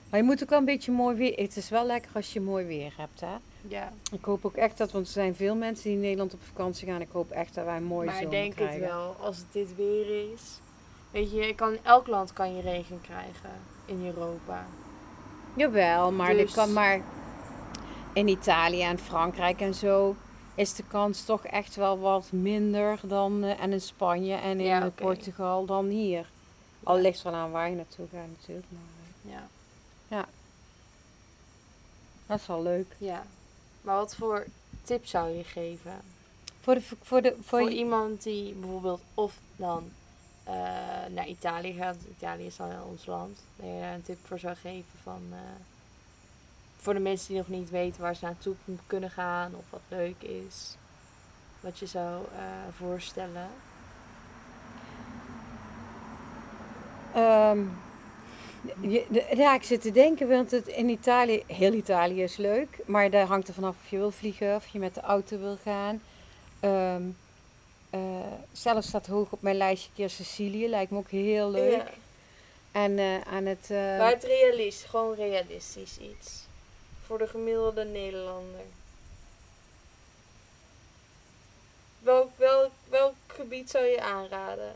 Maar 0.09 0.19
je 0.19 0.25
moet 0.25 0.43
ook 0.43 0.49
wel 0.49 0.59
een 0.59 0.65
beetje 0.65 0.91
mooi 0.91 1.15
weer... 1.15 1.33
Het 1.35 1.57
is 1.57 1.69
wel 1.69 1.85
lekker 1.85 2.11
als 2.13 2.33
je 2.33 2.41
mooi 2.41 2.65
weer 2.65 2.93
hebt, 2.97 3.19
hè? 3.21 3.35
Ja, 3.67 3.93
Ik 4.11 4.23
hoop 4.25 4.45
ook 4.45 4.55
echt 4.55 4.77
dat... 4.77 4.91
Want 4.91 5.05
er 5.05 5.11
zijn 5.13 5.35
veel 5.35 5.55
mensen 5.55 5.83
die 5.83 5.93
in 5.93 5.99
Nederland 5.99 6.33
op 6.33 6.39
vakantie 6.43 6.87
gaan. 6.87 7.01
Ik 7.01 7.11
hoop 7.11 7.31
echt 7.31 7.55
dat 7.55 7.65
wij 7.65 7.77
een 7.77 7.83
mooie 7.83 8.05
maar 8.05 8.15
ik 8.15 8.21
zomer 8.21 8.39
denk 8.39 8.55
krijgen. 8.55 8.81
het 8.81 8.89
wel. 8.91 9.15
Als 9.19 9.37
het 9.37 9.45
dit 9.51 9.75
weer 9.75 10.31
is. 10.33 10.41
Weet 11.11 11.31
je, 11.31 11.37
je 11.37 11.55
kan, 11.55 11.71
in 11.73 11.79
elk 11.83 12.07
land 12.07 12.33
kan 12.33 12.55
je 12.55 12.61
regen 12.61 13.01
krijgen. 13.01 13.51
In 13.85 14.05
Europa. 14.05 14.65
Jawel, 15.53 16.11
maar, 16.11 16.29
Dus- 16.33 16.37
dit 16.37 16.51
kan 16.51 16.73
maar 16.73 17.01
in 18.13 18.27
Italië 18.27 18.81
en 18.81 18.99
Frankrijk 18.99 19.61
en 19.61 19.73
zo 19.73 20.15
is 20.55 20.73
de 20.73 20.83
kans 20.87 21.25
toch 21.25 21.45
echt 21.45 21.75
wel 21.75 21.99
wat 21.99 22.31
minder 22.31 22.99
dan 23.03 23.43
eh, 23.43 23.59
en 23.63 23.71
in 23.71 23.81
Spanje 23.81 24.35
en 24.35 24.59
in 24.59 24.65
Ja, 24.65 24.81
eh. 24.81 24.87
Portugal 24.95 25.65
dan 25.65 25.85
hier. 25.87 26.29
Al 26.83 26.97
ligt 26.97 27.23
er 27.23 27.31
wel 27.31 27.39
aan 27.39 27.51
waar 27.51 27.69
je 27.69 27.75
naartoe 27.75 28.07
gaat 28.11 28.27
natuurlijk, 28.37 28.67
maar 28.69 28.81
Ja. 30.09 30.25
dat 32.27 32.39
is 32.39 32.47
wel 32.47 32.61
leuk. 32.61 32.95
ja. 32.97 33.23
Maar 33.81 33.95
wat 33.95 34.15
voor 34.15 34.45
tip 34.83 35.05
zou 35.05 35.29
je 35.37 35.43
geven? 35.43 35.91
Voor, 36.59 36.73
de, 36.73 36.81
voor, 37.01 37.21
de, 37.21 37.35
voor, 37.41 37.69
iemand 37.69 38.23
die 38.23 38.53
bijvoorbeeld 38.53 39.01
of 39.13 39.37
dan 39.55 39.91
eh, 40.43 40.53
naar 41.09 41.27
Italië 41.27 41.73
gaat. 41.73 41.95
Italië 42.17 42.45
is 42.45 42.55
dan 42.55 42.69
ons 42.89 43.05
land. 43.05 43.39
Dat 43.55 43.65
je 43.65 43.79
daar 43.79 43.93
een 43.93 44.01
tip 44.01 44.17
voor 44.25 44.39
zou 44.39 44.55
geven 44.55 44.99
van... 45.03 45.21
eh, 45.31 45.37
voor 46.81 46.93
de 46.93 46.99
mensen 46.99 47.27
die 47.27 47.37
nog 47.37 47.47
niet 47.47 47.69
weten 47.69 48.01
waar 48.01 48.15
ze 48.15 48.25
naartoe 48.25 48.55
kunnen 48.87 49.09
gaan 49.11 49.55
of 49.55 49.63
wat 49.69 49.81
leuk 49.87 50.21
is. 50.21 50.75
Wat 51.59 51.79
je 51.79 51.85
zou 51.85 52.23
eh, 52.35 52.41
voorstellen. 52.77 53.47
Ehm, 57.13 57.59
je- 58.79 59.25
ja, 59.35 59.53
ik 59.55 59.63
zit 59.63 59.81
te 59.81 59.91
denken, 59.91 60.27
want 60.29 60.51
het 60.51 60.67
in 60.67 60.89
Italië, 60.89 61.43
heel 61.47 61.73
Italië 61.73 62.23
is 62.23 62.37
leuk, 62.37 62.79
maar 62.85 63.09
daar 63.09 63.25
hangt 63.27 63.47
er 63.47 63.53
vanaf 63.53 63.75
of 63.83 63.89
je 63.89 63.97
wil 63.97 64.11
vliegen 64.11 64.55
of 64.55 64.67
je 64.67 64.79
met 64.79 64.93
de 64.95 65.01
auto 65.01 65.37
wil 65.39 65.57
gaan. 65.63 66.01
Ehm, 66.59 67.03
eh, 67.89 67.99
zelf 68.51 68.83
staat 68.83 69.07
hoog 69.07 69.31
op 69.31 69.41
mijn 69.41 69.57
lijstje 69.57 69.89
keer 69.95 70.09
Sicilië. 70.09 70.67
Lijkt 70.69 70.91
me 70.91 70.97
ook 70.97 71.09
heel 71.09 71.51
leuk. 71.51 71.71
Ja. 71.71 71.85
En 72.71 72.97
eh, 72.99 73.21
aan 73.33 73.45
het... 73.45 73.67
eh, 73.69 73.77
Maar 73.77 74.11
het 74.11 74.23
realistisch, 74.23 74.83
gewoon 74.89 75.15
realistisch 75.15 75.97
iets. 75.97 76.49
Voor 77.11 77.19
de 77.19 77.27
gemiddelde 77.27 77.83
Nederlander. 77.83 78.61
Welk, 81.99 82.29
welk, 82.35 82.71
welk 82.89 83.13
gebied 83.27 83.69
zou 83.69 83.85
je 83.85 84.01
aanraden? 84.01 84.75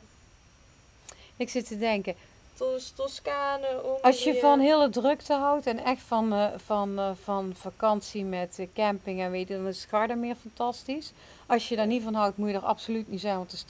ik 1.36 1.50
zit 1.50 1.68
te 1.68 1.78
denken. 1.78 2.16
Tos, 2.54 2.92
Toscane? 2.96 4.00
Als 4.02 4.24
je 4.24 4.40
van 4.40 4.60
hele 4.60 4.90
drukte 4.90 5.34
houdt 5.34 5.68
en 5.68 5.84
echt 5.84 6.02
van, 6.02 6.34
eh, 6.34 6.48
van, 6.58 7.00
eh, 7.00 7.12
van 7.24 7.54
vakantie 7.56 8.24
met 8.24 8.68
camping 8.74 9.22
en 9.22 9.32
weet 9.32 9.48
je, 9.48 9.56
dan 9.56 9.68
is 9.68 9.86
Gardameer 9.86 10.36
fantastisch. 10.36 11.12
Als 11.46 11.70
je 11.70 11.76
daar 11.76 11.88
niet 11.88 12.04
van 12.04 12.14
houdt, 12.14 12.38
moet 12.38 12.50
je 12.50 12.56
er 12.56 12.62
absoluut 12.62 13.08
niet 13.08 13.22
zijn, 13.22 13.38
want 13.38 13.52
het 13.52 13.60
is 13.60 13.66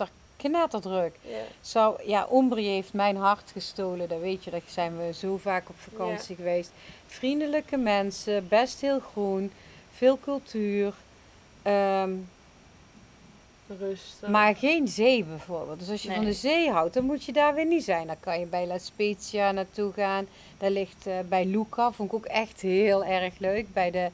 knetterdruk. 0.49 1.15
Ja. 1.21 1.37
Zou, 1.61 2.03
ja, 2.07 2.27
Umbrië 2.33 2.67
heeft 2.67 2.93
mijn 2.93 3.15
hart 3.15 3.51
gestolen, 3.51 4.09
dat 4.09 4.19
weet 4.19 4.43
je, 4.43 4.51
daar 4.51 4.61
zijn 4.65 4.97
we 4.97 5.13
zo 5.13 5.37
vaak 5.37 5.69
op 5.69 5.75
vakantie 5.77 6.35
geweest. 6.35 6.71
Vriendelijke 7.07 7.77
mensen, 7.77 8.47
best 8.47 8.81
heel 8.81 8.99
groen, 8.99 9.51
veel 9.93 10.19
cultuur. 10.19 10.93
ehm, 11.61 12.11
Rustig. 13.79 14.29
maar 14.29 14.55
geen 14.55 14.87
zee 14.87 15.23
bijvoorbeeld. 15.23 15.79
Dus 15.79 15.89
als 15.89 16.01
je 16.01 16.11
van 16.13 16.23
de 16.25 16.33
zee 16.33 16.69
houdt, 16.71 16.93
dan 16.93 17.03
moet 17.03 17.23
je 17.23 17.31
daar 17.33 17.53
weer 17.55 17.65
niet 17.65 17.83
zijn. 17.83 18.07
Dan 18.07 18.19
kan 18.19 18.39
je 18.39 18.45
bij 18.45 18.67
La 18.67 18.77
Spezia 18.77 19.51
naartoe 19.51 19.93
gaan. 19.93 20.27
Daar 20.57 20.69
ligt 20.69 21.07
eh, 21.07 21.13
bij 21.29 21.45
Lucca, 21.45 21.91
vond 21.91 22.09
ik 22.09 22.15
ook 22.15 22.25
echt 22.25 22.61
heel 22.61 23.05
erg 23.05 23.33
leuk. 23.37 23.73
Bij 23.73 23.91
de, 23.91 24.09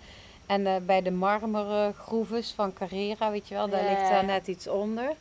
en 0.45 0.67
eh, 0.67 0.75
bij 0.85 1.01
de 1.01 1.11
marmeren 1.11 1.93
groeves 1.93 2.51
van 2.51 2.73
Carrera, 2.73 3.31
weet 3.31 3.47
je 3.47 3.55
wel, 3.55 3.69
daar 3.69 3.83
Ja. 3.83 3.89
ligt 3.89 4.09
daar 4.09 4.25
net 4.25 4.47
iets 4.47 4.67
onder. 4.67 5.13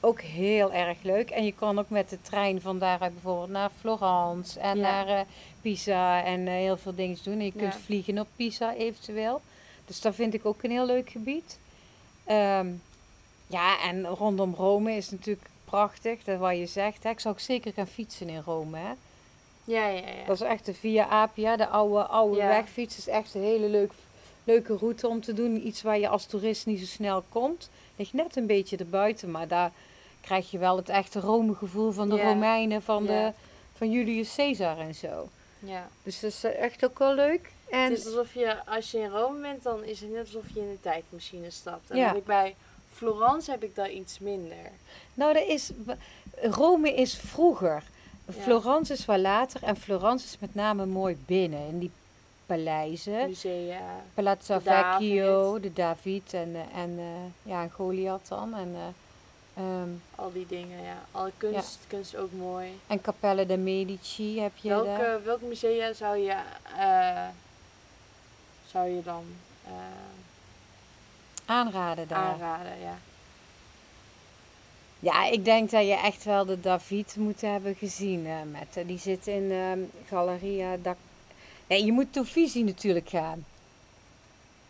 Ook 0.00 0.20
heel 0.20 0.72
erg 0.72 1.02
leuk. 1.02 1.30
En 1.30 1.44
je 1.44 1.52
kan 1.54 1.78
ook 1.78 1.88
met 1.90 2.08
de 2.10 2.20
trein 2.20 2.60
van 2.60 2.78
daaruit 2.78 3.12
bijvoorbeeld 3.12 3.48
naar 3.48 3.70
Florence 3.80 4.60
en 4.60 4.76
Ja. 4.76 4.82
naar 4.82 5.06
eh, 5.08 5.20
Pisa 5.60 6.24
en 6.24 6.46
eh, 6.46 6.52
heel 6.54 6.76
veel 6.76 6.94
dingen 6.94 7.18
doen. 7.22 7.38
En 7.38 7.44
je 7.44 7.52
kunt 7.52 7.72
Ja. 7.74 7.78
vliegen 7.80 8.18
op 8.18 8.26
Pisa 8.36 8.74
eventueel. 8.74 9.40
Dus 9.84 10.00
dat 10.00 10.14
vind 10.14 10.34
ik 10.34 10.46
ook 10.46 10.62
een 10.62 10.70
heel 10.70 10.86
leuk 10.86 11.10
gebied. 11.10 11.58
Ehm, 12.24 12.66
ja, 13.46 13.80
en 13.82 14.06
rondom 14.06 14.54
Rome 14.54 14.92
is 14.92 15.10
natuurlijk 15.10 15.46
prachtig, 15.64 16.24
dat 16.24 16.38
wat 16.38 16.56
je 16.56 16.66
zegt. 16.66 17.02
Hè. 17.02 17.10
Ik 17.10 17.20
zou 17.20 17.34
ook 17.34 17.40
zeker 17.40 17.72
gaan 17.72 17.86
fietsen 17.86 18.28
in 18.28 18.42
Rome. 18.44 18.78
Hè. 18.78 18.92
Ja, 19.64 19.86
ja, 19.88 19.98
ja. 19.98 20.24
Dat 20.26 20.40
is 20.40 20.46
echt 20.46 20.66
de 20.66 20.74
Via 20.74 21.04
Appia, 21.04 21.56
de 21.56 21.68
oude, 21.68 22.02
oude 22.06 22.36
Ja. 22.36 22.48
wegfiets. 22.48 22.98
is 22.98 23.08
echt 23.08 23.34
een 23.34 23.42
hele 23.42 23.68
leuk, 23.68 23.92
leuke 24.44 24.76
route 24.76 25.08
om 25.08 25.20
te 25.20 25.32
doen. 25.34 25.66
Iets 25.66 25.82
waar 25.82 25.98
je 25.98 26.08
als 26.08 26.26
toerist 26.26 26.66
niet 26.66 26.78
zo 26.80 26.86
snel 26.86 27.22
komt. 27.28 27.70
Ligt 27.96 28.12
net 28.12 28.36
een 28.36 28.46
beetje 28.46 28.76
erbuiten, 28.76 29.30
maar 29.30 29.48
daar 29.48 29.72
krijg 30.20 30.50
je 30.50 30.58
wel 30.58 30.76
het 30.76 30.88
echte 30.88 31.20
Rome 31.20 31.54
gevoel 31.54 31.90
van 31.92 32.08
de. 32.08 32.22
Romeinen, 32.22 32.82
van, 32.82 33.06
de, 33.06 33.32
van 33.76 33.90
Julius 33.90 34.34
Caesar 34.34 34.78
en 34.78 34.94
zo. 34.94 35.28
ja. 35.58 35.88
Dus 36.02 36.20
dat 36.20 36.30
is 36.30 36.44
eh, 36.44 36.58
echt 36.62 36.84
ook 36.84 36.98
wel 36.98 37.14
leuk. 37.14 37.50
En 37.70 37.82
Het 37.90 37.98
is 37.98 38.06
alsof 38.06 38.34
je, 38.34 38.66
als 38.66 38.90
je 38.90 38.98
in 38.98 39.10
Rome 39.10 39.40
bent, 39.40 39.62
dan 39.62 39.84
is 39.84 40.00
het 40.00 40.10
net 40.10 40.20
alsof 40.20 40.44
je 40.54 40.60
in 40.60 40.70
de 40.70 40.80
tijdmachine 40.80 41.50
stapt. 41.50 41.90
En 41.90 41.96
Ja. 41.96 42.14
ik 42.14 42.24
bij 42.24 42.54
Florence 42.92 43.50
heb 43.50 43.62
ik 43.62 43.74
daar 43.74 43.90
iets 43.90 44.18
minder. 44.18 44.56
Nou, 45.14 45.32
dat 45.32 45.46
is, 45.46 45.70
Rome 46.42 46.94
is 46.94 47.16
vroeger. 47.16 47.82
Ja. 48.26 48.32
Florence 48.42 48.92
is 48.92 49.04
wel 49.04 49.18
later. 49.18 49.62
En 49.62 49.76
Florence 49.76 50.24
is 50.24 50.38
met 50.38 50.54
name 50.54 50.86
mooi 50.86 51.16
binnen. 51.26 51.66
In 51.68 51.78
die 51.78 51.90
paleizen. 52.46 53.26
Musea. 53.28 53.80
Palazzo 54.14 54.54
de 54.54 54.60
Vecchio, 54.62 55.42
David. 55.52 55.62
de 55.62 55.72
David 55.72 56.32
en, 56.34 56.54
eh, 56.54 56.80
en 56.82 56.98
eh, 56.98 57.50
ja, 57.50 57.68
Goliath 57.68 58.28
dan. 58.28 58.54
En, 58.54 58.76
ehm, 59.58 59.88
Al 60.14 60.32
die 60.32 60.46
dingen, 60.46 60.82
ja. 60.82 60.96
Alle 61.10 61.32
kunst, 61.36 61.78
kunst 61.86 62.16
ook 62.16 62.32
mooi. 62.32 62.80
en 62.86 63.00
Cappelle 63.00 63.46
de 63.46 63.56
Medici 63.56 64.40
heb 64.40 64.52
je 64.56 64.68
daar. 64.68 64.84
Welke, 64.84 65.20
welke 65.24 65.44
musea 65.44 65.92
zou 65.92 66.16
je, 66.16 66.36
eh, 66.78 67.28
zou 68.66 68.88
je 68.88 69.02
dan 69.02 69.24
eh, 69.64 69.72
Aanraden 71.44 72.08
daar. 72.08 72.18
aanraden? 72.18 72.80
Ja. 72.80 72.98
Ja, 75.00 75.24
ik 75.26 75.44
denk 75.44 75.70
dat 75.70 75.86
je 75.86 75.94
echt 75.94 76.24
wel 76.24 76.44
de 76.44 76.60
David 76.60 77.16
moet 77.16 77.40
hebben 77.40 77.74
gezien. 77.74 78.26
eh, 78.26 78.32
met, 78.50 78.86
die 78.86 78.98
zit 78.98 79.26
in 79.26 79.50
ehm 79.52 79.78
Galleria 80.08 80.76
da... 80.76 80.96
Nee, 81.66 81.84
je 81.84 81.92
moet 81.92 82.16
Uffizi 82.16 82.62
natuurlijk 82.62 83.08
gaan. 83.08 83.44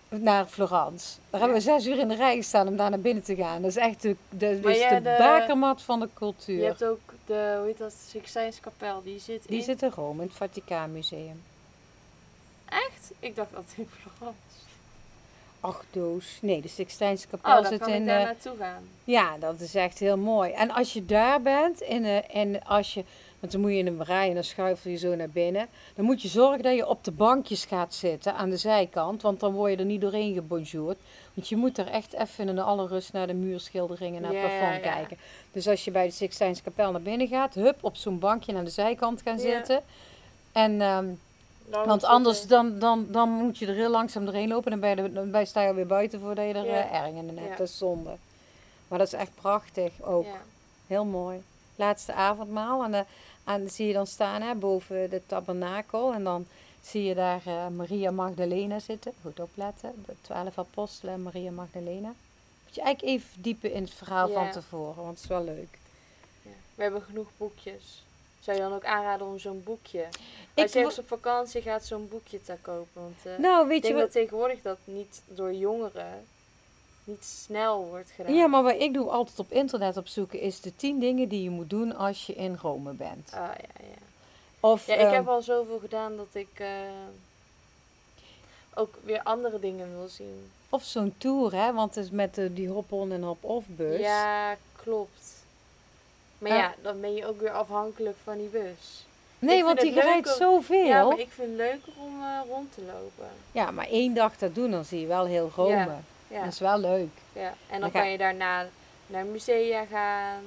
Naar 0.08 0.46
Florence. 0.46 1.16
Daar 1.30 1.40
hebben 1.40 1.58
we 1.58 1.64
zes 1.64 1.86
uur 1.86 1.98
in 1.98 2.08
de 2.08 2.14
rij 2.14 2.36
gestaan 2.36 2.68
om 2.68 2.76
daar 2.76 2.90
naar 2.90 3.00
binnen 3.00 3.22
te 3.24 3.34
gaan. 3.34 3.62
Dat 3.62 3.70
is 3.70 3.76
echt 3.76 4.02
de, 4.02 4.16
de, 4.28 4.60
de, 4.60 5.00
de- 5.02 5.14
bakermat 5.18 5.82
van 5.82 6.00
de 6.00 6.08
cultuur. 6.14 6.58
Je 6.58 6.64
hebt 6.64 6.84
ook 6.84 7.00
de, 7.26 7.54
hoe 7.56 7.66
heet 7.66 7.78
dat, 7.78 7.94
Sixtijnse 8.08 8.60
kapel. 8.60 9.02
Die 9.02 9.18
zit 9.18 9.48
Die 9.48 9.58
in... 9.58 9.64
zit 9.64 9.82
in 9.82 9.90
Rome, 9.94 10.22
in 10.22 10.28
het 10.28 10.36
Vaticaanmuseum. 10.36 11.42
Echt? 12.64 13.10
Ik 13.20 13.36
dacht 13.36 13.52
dat 13.52 13.64
in 13.76 13.88
Florence. 14.00 14.38
Ach, 15.60 15.84
doos. 15.90 16.38
Nee, 16.42 16.60
de 16.60 16.68
Sixtijnse 16.68 17.26
Oh, 17.26 17.30
kapel 17.30 17.62
dan 17.62 17.70
zit 17.72 17.80
kan 17.80 17.88
ik 17.88 17.94
in... 17.94 18.06
daar 18.06 18.18
eh, 18.20 18.24
naartoe 18.24 18.56
gaan. 18.58 18.88
Ja, 19.04 19.36
dat 19.38 19.60
is 19.60 19.74
echt 19.74 19.98
heel 19.98 20.16
mooi. 20.18 20.50
En 20.52 20.70
als 20.70 20.92
je 20.92 21.06
daar 21.06 21.42
bent 21.42 21.80
in, 21.80 22.04
eh, 22.04 22.36
en 22.36 22.64
als 22.64 22.94
je, 22.94 23.04
want 23.40 23.52
dan 23.52 23.60
moet 23.60 23.70
je 23.70 23.76
in 23.76 23.86
een 23.86 24.04
rij 24.04 24.28
en 24.28 24.34
dan 24.34 24.44
schuifel 24.44 24.90
je 24.90 24.96
zo 24.96 25.14
naar 25.14 25.28
binnen. 25.30 25.66
Dan 25.94 26.04
moet 26.04 26.22
je 26.22 26.28
zorgen 26.28 26.62
dat 26.62 26.74
je 26.74 26.86
op 26.88 27.04
de 27.04 27.10
bankjes 27.10 27.64
gaat 27.64 27.94
zitten 27.94 28.34
aan 28.34 28.50
de 28.50 28.56
zijkant, 28.56 29.22
want 29.22 29.40
dan 29.40 29.52
word 29.52 29.70
je 29.72 29.76
er 29.78 29.84
niet 29.84 30.00
doorheen 30.00 30.34
gebonjourd. 30.34 30.98
Want 31.34 31.48
je 31.48 31.56
moet 31.56 31.78
er 31.78 31.86
echt 31.86 32.12
even 32.14 32.48
in 32.48 32.58
alle 32.58 32.86
rust 32.86 33.12
naar 33.12 33.26
de 33.26 33.34
muurschilderingen, 33.34 34.22
naar 34.22 34.32
het 34.32 34.40
Ja, 34.40 34.46
plafond 34.48 34.84
ja. 34.84 34.90
kijken. 34.92 35.16
Dus 35.52 35.68
als 35.68 35.84
je 35.84 35.90
bij 35.90 36.06
de 36.06 36.12
Sixtijnse 36.12 36.62
kapel 36.62 36.90
naar 36.92 37.00
binnen 37.02 37.28
gaat, 37.28 37.54
hup, 37.54 37.76
op 37.80 37.96
zo'n 37.96 38.18
bankje 38.18 38.54
aan 38.56 38.64
de 38.64 38.70
zijkant 38.70 39.22
gaan 39.22 39.36
Ja. 39.36 39.40
zitten. 39.42 39.82
En, 40.52 40.80
ehm, 40.80 41.06
Dan 41.70 41.86
want 41.86 42.04
anders 42.04 42.42
er- 42.42 42.48
dan, 42.48 42.78
dan, 42.78 43.06
dan 43.10 43.28
moet 43.28 43.58
je 43.58 43.66
er 43.66 43.74
heel 43.74 43.90
langzaam 43.90 44.24
doorheen 44.24 44.48
lopen. 44.48 44.72
En 44.72 44.88
je 44.88 44.94
er, 45.02 45.12
dan 45.12 45.30
je- 45.40 45.44
sta 45.46 45.62
je 45.62 45.68
alweer 45.68 45.86
buiten 45.86 46.20
voordat 46.20 46.46
je 46.46 46.52
er 46.54 46.64
Ja. 46.66 46.88
eh, 46.90 47.00
erg 47.00 47.08
in 47.14 47.26
hebt. 47.28 47.48
Ja. 47.48 47.56
Dat 47.56 47.68
is 47.68 47.78
zonde. 47.78 48.10
Maar 48.88 48.98
dat 48.98 49.06
is 49.06 49.12
echt 49.12 49.30
prachtig 49.34 50.02
ook. 50.02 50.24
Ja. 50.24 50.40
Heel 50.86 51.04
mooi. 51.04 51.42
Laatste 51.78 52.12
avondmaal. 52.12 52.84
En, 52.84 52.90
de, 52.90 53.04
en 53.44 53.70
zie 53.70 53.86
je 53.86 53.92
dan 53.92 54.06
staan 54.06 54.42
hè, 54.42 54.54
boven 54.54 55.10
de 55.10 55.22
tabernakel. 55.26 56.12
En 56.12 56.24
dan 56.24 56.46
zie 56.82 57.04
je 57.04 57.14
daar 57.14 57.42
eh, 57.44 57.68
Maria 57.68 58.10
Magdalena 58.10 58.78
zitten. 58.78 59.12
Goed 59.22 59.40
opletten. 59.40 60.04
De 60.06 60.14
twaalf 60.20 60.58
apostelen 60.58 61.14
en 61.14 61.22
Maria 61.22 61.50
Magdalena. 61.50 62.14
Moet 62.64 62.74
je 62.74 62.80
eigenlijk 62.82 63.14
even 63.14 63.28
verdiepen 63.28 63.72
in 63.72 63.82
het 63.82 63.94
verhaal 63.94 64.28
van 64.28 64.50
tevoren. 64.50 65.02
Want 65.02 65.14
het 65.14 65.18
is 65.22 65.26
wel 65.26 65.44
leuk. 65.44 65.78
Ja. 66.42 66.50
We 66.74 66.82
hebben 66.82 67.02
genoeg 67.02 67.28
boekjes. 67.36 68.02
Zou 68.40 68.56
je 68.56 68.62
dan 68.62 68.72
ook 68.72 68.84
aanraden 68.84 69.26
om 69.26 69.38
zo'n 69.38 69.62
boekje? 69.64 70.00
Ik 70.54 70.62
Als 70.62 70.72
je 70.72 70.78
ergens 70.78 70.98
op 70.98 71.08
vakantie 71.08 71.62
gaat, 71.62 71.84
zo'n 71.84 72.08
boekje 72.08 72.42
te 72.42 72.56
kopen. 72.62 73.02
Want 73.02 73.18
eh, 73.22 73.38
Nou, 73.38 73.62
ik 73.62 73.68
weet 73.68 73.76
je 73.76 73.82
denk 73.82 73.94
wat? 73.94 74.02
dat 74.02 74.12
tegenwoordig 74.12 74.62
dat 74.62 74.78
niet 74.84 75.22
door 75.26 75.52
jongeren 75.54 76.26
niet 77.08 77.24
snel 77.24 77.86
wordt 77.86 78.10
gedaan. 78.10 78.34
Ja, 78.34 78.46
maar 78.46 78.62
wat 78.62 78.80
ik 78.80 78.94
doe 78.94 79.10
altijd 79.10 79.38
op 79.38 79.52
internet 79.52 79.96
opzoeken 79.96 80.40
is 80.40 80.60
de 80.60 80.76
tien 80.76 80.98
dingen 80.98 81.28
die 81.28 81.42
je 81.42 81.50
moet 81.50 81.70
doen 81.70 81.96
als 81.96 82.26
je 82.26 82.34
in 82.34 82.58
Rome 82.62 82.92
bent. 82.92 83.30
Ah, 83.32 83.40
ja, 83.40 83.84
ja. 83.90 84.06
Of, 84.60 84.86
ja, 84.86 84.94
ik 84.94 85.00
ehm, 85.00 85.14
heb 85.14 85.28
al 85.28 85.42
zoveel 85.42 85.78
gedaan 85.78 86.16
dat 86.16 86.26
ik 86.32 86.48
eh, 86.54 86.68
ook 88.74 88.94
weer 89.04 89.20
andere 89.22 89.60
dingen 89.60 89.98
wil 89.98 90.08
zien. 90.08 90.50
of 90.68 90.82
zo'n 90.82 91.14
tour, 91.18 91.54
hè? 91.54 91.72
Want 91.72 91.94
het 91.94 92.04
is 92.04 92.10
met 92.10 92.38
eh, 92.38 92.44
die 92.50 92.68
hop-on 92.68 93.12
en 93.12 93.22
hop-off 93.22 93.66
bus. 93.68 94.00
Ja, 94.00 94.56
klopt. 94.82 95.44
Maar 96.38 96.56
ja, 96.56 96.74
dan 96.82 97.00
ben 97.00 97.14
je 97.14 97.26
ook 97.26 97.40
weer 97.40 97.52
afhankelijk 97.52 98.16
van 98.24 98.38
die 98.38 98.48
bus. 98.48 99.06
nee, 99.38 99.58
ik 99.58 99.64
want 99.64 99.80
die 99.80 99.92
rijdt 99.92 100.28
zoveel. 100.28 100.86
Ja, 100.86 101.04
maar 101.04 101.18
ik 101.18 101.30
vind 101.30 101.48
het 101.48 101.56
leuker 101.56 101.92
om 101.98 102.22
eh, 102.22 102.40
rond 102.48 102.74
te 102.74 102.80
lopen. 102.80 103.28
Ja, 103.52 103.70
maar 103.70 103.86
één 103.86 104.14
dag 104.14 104.38
dat 104.38 104.54
doen, 104.54 104.70
dan 104.70 104.84
zie 104.84 105.00
je 105.00 105.06
wel 105.06 105.26
heel 105.26 105.50
Rome. 105.54 105.74
Ja. 105.74 106.00
Ja, 106.30 106.42
Dat 106.44 106.52
is 106.52 106.58
wel 106.58 106.78
leuk. 106.78 107.08
ja. 107.32 107.48
En 107.48 107.54
Dan 107.70 107.80
dan 107.80 107.90
ga- 107.90 107.98
kan 108.00 108.10
je 108.10 108.18
daarna 108.18 108.66
naar 109.06 109.24
musea 109.24 109.84
gaan. 109.84 110.42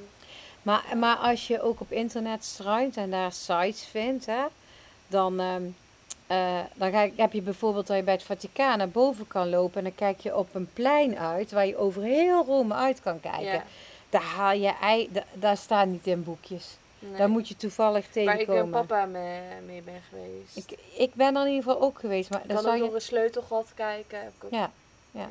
Maar, 0.61 0.83
maar 0.97 1.15
als 1.15 1.47
je 1.47 1.61
ook 1.61 1.79
op 1.81 1.91
internet 1.91 2.43
struint 2.45 2.97
en 2.97 3.09
daar 3.11 3.31
sites 3.31 3.85
vindt, 3.85 4.25
hè, 4.25 4.43
dan, 5.07 5.39
ehm, 5.39 5.63
eh, 6.27 6.59
dan 6.73 6.91
ga, 6.91 7.09
heb 7.15 7.33
je 7.33 7.41
bijvoorbeeld 7.41 7.87
dat 7.87 7.97
je 7.97 8.03
bij 8.03 8.13
het 8.13 8.23
Vaticaan 8.23 8.77
naar 8.77 8.89
boven 8.89 9.27
kan 9.27 9.49
lopen 9.49 9.77
en 9.77 9.83
dan 9.83 9.95
kijk 9.95 10.19
je 10.19 10.37
op 10.37 10.55
een 10.55 10.69
plein 10.73 11.17
uit 11.17 11.51
waar 11.51 11.65
je 11.67 11.77
over 11.77 12.01
heel 12.01 12.45
Rome 12.45 12.73
uit 12.73 13.01
kan 13.01 13.19
kijken. 13.19 13.41
Ja, 13.43 13.63
Daar 14.09 14.21
haal 14.23 14.53
je 14.53 14.73
ei, 14.81 15.09
da- 15.11 15.23
daar 15.33 15.57
staat 15.57 15.87
niet 15.87 16.07
in 16.07 16.23
boekjes. 16.23 16.77
nee. 16.99 17.17
Daar 17.17 17.29
moet 17.29 17.47
je 17.47 17.55
toevallig 17.55 18.05
Waar 18.13 18.23
ik 18.23 18.27
tegenkomen. 18.37 18.69
met 18.69 18.87
papa 18.87 19.05
mee, 19.05 19.41
mee 19.65 19.81
ben 19.81 20.01
geweest. 20.09 20.57
ik, 20.71 20.77
ik 20.97 21.13
ben 21.13 21.35
er 21.35 21.41
in 21.41 21.53
ieder 21.53 21.63
geval 21.63 21.81
ook 21.81 21.99
geweest, 21.99 22.29
maar 22.29 22.41
daar 22.47 22.57
kan 22.61 22.71
ook 22.71 22.77
je, 22.77 22.83
nog 22.83 22.93
een 22.93 23.01
sleutelgat 23.01 23.67
kijken. 23.75 24.19
Heb 24.19 24.31
ik 24.37 24.43
ook... 24.43 24.51
Ja, 24.51 24.71
ja. 25.11 25.21
Ja. 25.21 25.27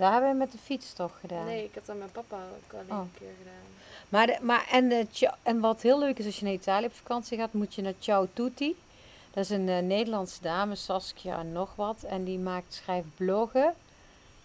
Daar 0.00 0.12
hebben 0.12 0.30
we 0.30 0.36
met 0.36 0.52
de 0.52 0.58
fiets 0.58 0.92
toch 0.92 1.18
gedaan. 1.20 1.44
Nee, 1.44 1.64
ik 1.64 1.74
heb 1.74 1.86
dat 1.86 1.96
met 1.98 2.12
papa 2.12 2.36
ook 2.36 2.72
alleen 2.72 2.90
Oh. 2.90 2.98
een 2.98 3.12
keer 3.18 3.32
gedaan. 3.38 3.54
Maar, 4.08 4.26
de, 4.26 4.38
maar 4.42 4.66
en, 4.70 4.88
de, 4.88 5.06
Cia- 5.10 5.38
en 5.42 5.60
wat 5.60 5.82
heel 5.82 5.98
leuk 5.98 6.18
is 6.18 6.26
als 6.26 6.38
je 6.38 6.44
naar 6.44 6.54
Italië 6.54 6.86
op 6.86 6.94
vakantie 6.94 7.38
gaat, 7.38 7.52
moet 7.52 7.74
je 7.74 7.82
naar 7.82 7.94
Ciao 7.98 8.28
Tutti. 8.32 8.76
Dat 9.30 9.44
is 9.44 9.50
een 9.50 9.68
eh, 9.68 9.78
Nederlandse 9.78 10.42
dame, 10.42 10.74
Saskia 10.74 11.38
en 11.38 11.52
nog 11.52 11.74
wat. 11.74 12.02
En 12.02 12.24
die 12.24 12.38
maakt, 12.38 12.74
schrijft 12.74 13.06
bloggen. 13.16 13.74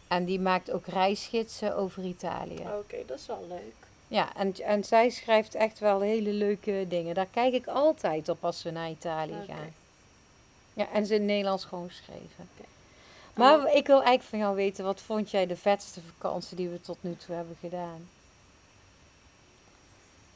En 0.07 0.25
die 0.25 0.39
maakt 0.39 0.71
ook 0.71 0.85
reisgidsen 0.87 1.75
over 1.75 2.03
Italië. 2.03 2.59
Oké, 2.79 2.97
dat 3.05 3.19
is 3.19 3.25
wel 3.25 3.45
leuk. 3.49 3.73
Ja, 4.07 4.35
en, 4.35 4.53
en 4.63 4.83
zij 4.83 5.09
schrijft 5.09 5.55
echt 5.55 5.79
wel 5.79 5.99
hele 6.01 6.29
leuke 6.31 6.85
dingen. 6.89 7.15
Daar 7.15 7.27
kijk 7.31 7.53
ik 7.53 7.67
altijd 7.67 8.29
op 8.29 8.45
als 8.45 8.63
we 8.63 8.71
naar 8.71 8.89
Italië 8.89 9.43
gaan. 9.47 9.73
Ja, 10.73 10.87
en 10.93 11.05
ze 11.05 11.15
in 11.15 11.25
Nederlands 11.25 11.65
gewoon 11.65 11.87
geschreven. 11.87 12.47
Oké. 12.55 12.67
Maar 13.35 13.73
ik 13.73 13.87
wil 13.87 13.95
eigenlijk 13.95 14.29
van 14.29 14.39
jou 14.39 14.55
weten, 14.55 14.83
wat 14.83 15.01
vond 15.01 15.31
jij 15.31 15.45
de 15.45 15.57
vetste 15.57 16.01
vakantie 16.01 16.57
die 16.57 16.69
we 16.69 16.81
tot 16.81 16.97
nu 17.01 17.15
toe 17.15 17.35
hebben 17.35 17.57
gedaan? 17.59 18.09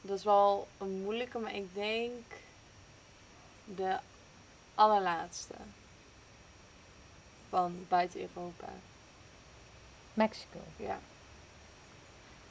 Dat 0.01 0.17
is 0.17 0.23
wel 0.23 0.67
een 0.77 1.01
moeilijke, 1.01 1.39
maar 1.39 1.55
ik 1.55 1.73
denk 1.73 2.25
de 3.65 3.97
allerlaatste 4.75 5.53
van 7.49 7.85
buiten 7.87 8.19
Europa. 8.19 8.67
Mexico. 10.13 10.59
Ja. 10.75 10.99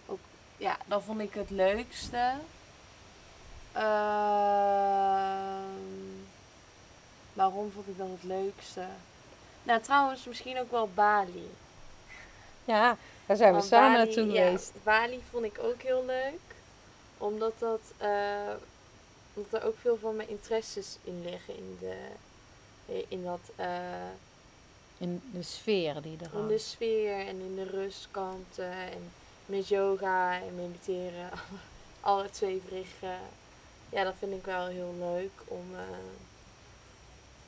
Ook, 0.07 0.21
ja, 0.57 0.77
dat 0.87 1.03
vond 1.03 1.21
ik 1.21 1.35
het 1.35 1.51
leukste. 1.51 2.35
Ehm, 3.73 3.85
waarom 7.33 7.71
vond 7.73 7.89
ik 7.89 7.99
dat 7.99 8.09
het 8.09 8.23
leukste? 8.23 8.87
Nou, 9.69 9.81
trouwens, 9.81 10.25
misschien 10.25 10.59
ook 10.61 10.71
wel 10.71 10.89
Bali. 10.95 11.51
Ja, 12.65 12.97
daar 13.27 13.37
zijn 13.37 13.55
we 13.55 13.61
samen 13.61 13.93
Bali- 13.93 14.05
naartoe 14.15 14.33
ja, 14.33 14.45
geweest. 14.45 14.73
Bali 14.83 15.23
vond 15.31 15.45
ik 15.45 15.59
ook 15.63 15.83
heel 15.83 16.05
leuk. 16.07 16.41
Omdat, 17.19 17.53
dat, 17.59 17.81
eh, 17.97 18.51
omdat 19.35 19.61
er 19.63 19.67
ook 19.67 19.77
veel 19.81 19.99
van 20.01 20.17
mijn 20.17 20.29
interesses 20.29 20.97
in 21.05 21.23
liggen. 21.25 21.57
In, 21.57 21.79
de, 21.81 23.05
in 23.09 23.25
dat... 23.25 23.41
eh, 23.57 24.09
In 24.99 25.23
de 25.33 25.43
sfeer 25.43 26.03
die 26.03 26.17
er 26.17 26.25
in 26.25 26.31
de 26.33 26.37
hangt. 26.39 26.61
sfeer 26.63 27.19
en 27.27 27.41
in 27.41 27.55
de 27.55 27.65
rustkanten 27.65 28.71
en 28.73 29.11
met 29.47 29.69
yoga 29.69 30.35
en 30.35 30.55
mediteren. 30.57 31.31
Alle 32.01 32.31
twee 32.31 32.63
verrichten. 32.67 33.19
Ja, 33.91 34.05
dat 34.05 34.15
vind 34.19 34.33
ik 34.33 34.45
wel 34.45 34.67
heel 34.67 34.95
leuk 34.99 35.31
om. 35.45 35.65
eh, 35.75 35.81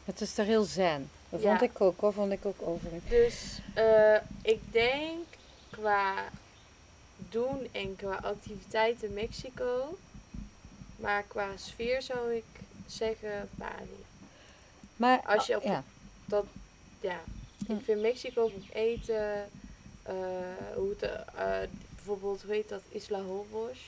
Het 0.05 0.21
is 0.21 0.39
er 0.39 0.45
heel 0.45 0.65
zen. 0.65 1.11
Dat 1.31 1.41
vond 1.41 1.63
ik 1.63 1.81
ook 1.81 2.01
hoor, 2.01 2.13
vond 2.13 2.33
ik 2.33 2.47
ook 2.47 2.63
overigens. 2.63 3.09
dus 3.11 3.59
eh, 3.75 4.17
ik 4.43 4.61
denk 4.73 5.25
qua 5.71 6.15
doen 7.17 7.69
en 7.73 7.97
qua 7.97 8.15
activiteiten 8.23 9.13
Mexico. 9.15 9.99
Maar 10.97 11.23
qua 11.29 11.47
sfeer 11.57 12.03
zou 12.03 12.33
ik 12.35 12.45
zeggen 12.87 13.49
Bali. 13.55 14.05
Maar 14.97 15.21
Als 15.27 15.47
je 15.47 15.57
ah, 15.57 15.61
op- 15.65 15.67
ja. 15.69 15.83
Ja, 17.01 17.21
Hm. 17.67 17.73
ik 17.73 17.85
vind 17.85 18.01
Mexico 18.01 18.51
eten. 18.73 19.49
eh, 20.03 20.15
hoe 20.75 20.89
het, 20.99 21.03
eh, 21.03 21.59
bijvoorbeeld, 21.95 22.43
hoe 22.43 22.53
heet 22.55 22.69
dat? 22.69 22.81
Isla 22.89 23.21
Holbox. 23.23 23.79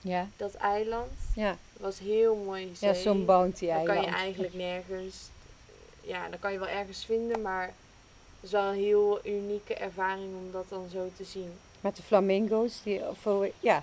Ja, 0.00 0.28
Dat 0.36 0.54
eiland 0.54 1.10
ja. 1.34 1.56
was 1.80 1.98
heel 1.98 2.36
mooi 2.36 2.70
zee. 2.74 2.88
ja 2.88 2.94
zo'n 2.94 3.24
bounty 3.24 3.66
Dan 3.66 3.74
kan 3.84 3.94
je 3.94 4.00
eiland. 4.00 4.16
eigenlijk 4.16 4.54
nergens... 4.54 5.16
Ja, 6.06 6.28
dan 6.28 6.38
kan 6.38 6.52
je 6.52 6.58
wel 6.58 6.68
ergens 6.68 7.04
vinden, 7.04 7.42
maar... 7.42 7.64
Het 7.64 8.52
is 8.52 8.58
wel 8.60 8.68
een 8.72 8.78
heel 8.82 9.20
unieke 9.26 9.74
ervaring 9.74 10.34
om 10.36 10.52
dat 10.52 10.64
dan 10.68 10.88
zo 10.92 11.10
te 11.16 11.24
zien. 11.24 11.52
Met 11.80 11.96
de 11.96 12.02
flamingo's, 12.02 12.82
die, 12.82 13.08
of, 13.08 13.24
hoe- 13.24 13.52
ja, 13.60 13.82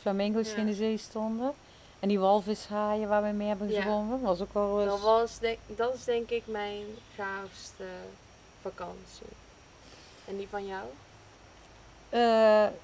flamingo's 0.00 0.44
die 0.46 0.54
Ja. 0.54 0.60
in 0.60 0.66
de 0.66 0.74
zee 0.74 0.96
stonden. 0.98 1.52
En 2.00 2.08
die 2.08 2.18
walvishaaien 2.20 3.08
waar 3.08 3.22
we 3.22 3.28
mee 3.28 3.48
hebben 3.48 3.68
Ja. 3.70 3.76
gezwommen. 3.80 4.20
was 4.20 4.40
ook 4.40 4.54
wel 4.54 4.80
eens... 4.80 4.90
Dat, 4.90 5.00
was 5.00 5.38
denk, 5.38 5.58
dat 5.66 5.94
is 5.94 6.04
denk 6.04 6.30
ik 6.30 6.42
mijn 6.46 6.84
gaafste 7.16 7.84
vakantie. 8.60 9.26
En 10.24 10.36
die 10.36 10.48
van 10.50 10.66
jou? 10.66 10.84
Eh, 12.08 12.20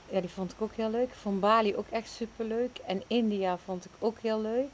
ja, 0.08 0.20
die 0.20 0.28
vond 0.28 0.52
ik 0.52 0.60
ook 0.62 0.74
heel 0.74 0.90
leuk. 0.90 1.08
Ik 1.08 1.14
vond 1.14 1.40
Bali 1.40 1.76
ook 1.76 1.88
echt 1.90 2.10
super 2.10 2.44
leuk. 2.44 2.78
En 2.86 3.02
India 3.06 3.58
vond 3.64 3.84
ik 3.84 3.90
ook 3.98 4.18
heel 4.20 4.40
leuk. 4.40 4.70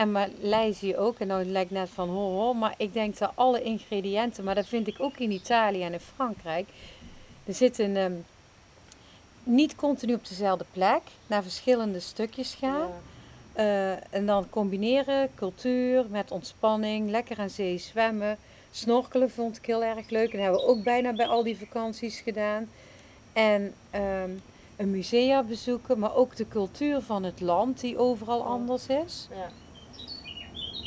En 0.00 0.12
Maleisië 0.12 0.96
ook. 0.96 1.18
En 1.18 1.26
nou 1.26 1.44
lijkt 1.44 1.70
net 1.70 1.90
van 1.90 2.08
ho 2.08 2.36
ho. 2.36 2.54
Maar 2.54 2.74
ik 2.76 2.92
denk 2.92 3.18
dat 3.18 3.32
alle 3.34 3.62
ingrediënten, 3.62 4.44
maar 4.44 4.54
dat 4.54 4.66
vind 4.66 4.86
ik 4.86 4.96
ook 4.98 5.16
in 5.16 5.30
Italië 5.30 5.82
en 5.82 5.92
in 5.92 6.00
Frankrijk. 6.00 6.68
Er 7.44 7.54
zitten 7.54 7.96
ehm, 7.96 8.12
niet 9.42 9.74
continu 9.74 10.14
op 10.14 10.28
dezelfde 10.28 10.64
plek, 10.72 11.02
naar 11.26 11.42
verschillende 11.42 12.00
stukjes 12.00 12.54
gaan. 12.54 12.88
Ja. 12.88 13.00
Eh, 13.52 14.14
en 14.14 14.26
dan 14.26 14.50
combineren 14.50 15.30
cultuur 15.34 16.04
met 16.08 16.30
ontspanning, 16.30 17.10
lekker 17.10 17.38
aan 17.38 17.50
zee 17.50 17.78
zwemmen. 17.78 18.38
Snorkelen 18.70 19.30
vond 19.30 19.56
ik 19.56 19.66
heel 19.66 19.84
erg 19.84 20.10
leuk. 20.10 20.32
En 20.32 20.38
dat 20.38 20.40
hebben 20.40 20.60
we 20.60 20.66
ook 20.66 20.82
bijna 20.82 21.12
bij 21.12 21.26
al 21.26 21.42
die 21.42 21.58
vakanties 21.58 22.20
gedaan. 22.20 22.68
En 23.32 23.74
ehm, 23.90 24.30
een 24.76 24.90
musea 24.90 25.42
bezoeken, 25.42 25.98
maar 25.98 26.14
ook 26.14 26.36
de 26.36 26.48
cultuur 26.48 27.00
van 27.00 27.22
het 27.22 27.40
land 27.40 27.80
die 27.80 27.98
overal 27.98 28.42
anders 28.42 28.86
is. 28.86 29.28
Ja. 29.30 29.50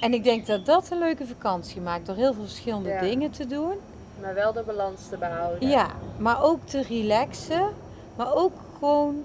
En 0.03 0.13
ik 0.13 0.23
denk 0.23 0.45
dat 0.45 0.65
dat 0.65 0.91
een 0.91 0.97
leuke 0.99 1.27
vakantie 1.27 1.81
maakt 1.81 2.05
door 2.05 2.15
heel 2.15 2.33
veel 2.33 2.43
verschillende 2.43 2.89
Ja. 2.89 2.99
dingen 2.99 3.31
te 3.31 3.47
doen. 3.47 3.73
Maar 4.21 4.33
wel 4.33 4.53
de 4.53 4.63
balans 4.65 5.07
te 5.09 5.17
behouden. 5.17 5.69
Ja, 5.69 5.87
maar 6.17 6.43
ook 6.43 6.59
te 6.65 6.81
relaxen, 6.81 7.69
maar 8.15 8.33
ook 8.35 8.51
gewoon 8.77 9.23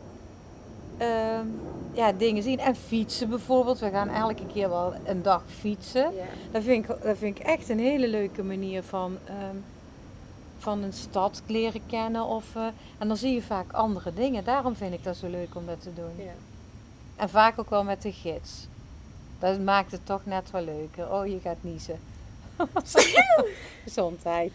ehm, 0.96 1.46
ja, 1.92 2.12
dingen 2.12 2.42
zien. 2.42 2.58
En 2.58 2.76
fietsen 2.76 3.28
bijvoorbeeld. 3.28 3.78
We 3.78 3.90
gaan 3.90 4.08
elke 4.08 4.46
keer 4.52 4.68
wel 4.68 4.92
een 5.04 5.22
dag 5.22 5.42
fietsen. 5.58 6.14
Ja. 6.14 6.24
Dat 6.50 6.62
vind 6.62 6.88
ik, 6.88 6.96
dat 7.02 7.18
vind 7.18 7.38
ik 7.38 7.44
echt 7.44 7.68
een 7.68 7.78
hele 7.78 8.08
leuke 8.08 8.42
manier 8.42 8.82
van, 8.82 9.18
ehm, 9.24 9.56
van 10.58 10.82
een 10.82 10.92
stad 10.92 11.42
leren 11.46 11.80
kennen. 11.86 12.24
Of, 12.24 12.56
eh, 12.56 12.66
en 12.98 13.08
dan 13.08 13.16
zie 13.16 13.34
je 13.34 13.42
vaak 13.42 13.72
andere 13.72 14.12
dingen. 14.14 14.44
Daarom 14.44 14.74
vind 14.76 14.94
ik 14.94 15.04
dat 15.04 15.16
zo 15.16 15.28
leuk 15.28 15.54
om 15.54 15.66
dat 15.66 15.82
te 15.82 15.94
doen. 15.94 16.12
Ja. 16.24 16.32
En 17.16 17.28
vaak 17.28 17.58
ook 17.60 17.70
wel 17.70 17.84
met 17.84 18.02
de 18.02 18.12
gids. 18.12 18.66
Dat 19.38 19.60
maakt 19.60 19.92
het 19.92 20.06
toch 20.06 20.26
net 20.26 20.50
wel 20.50 20.62
leuker. 20.64 21.12
Oh, 21.12 21.26
je 21.26 21.40
gaat 21.40 21.56
niezen. 21.60 22.00
Gezondheid. 23.84 24.52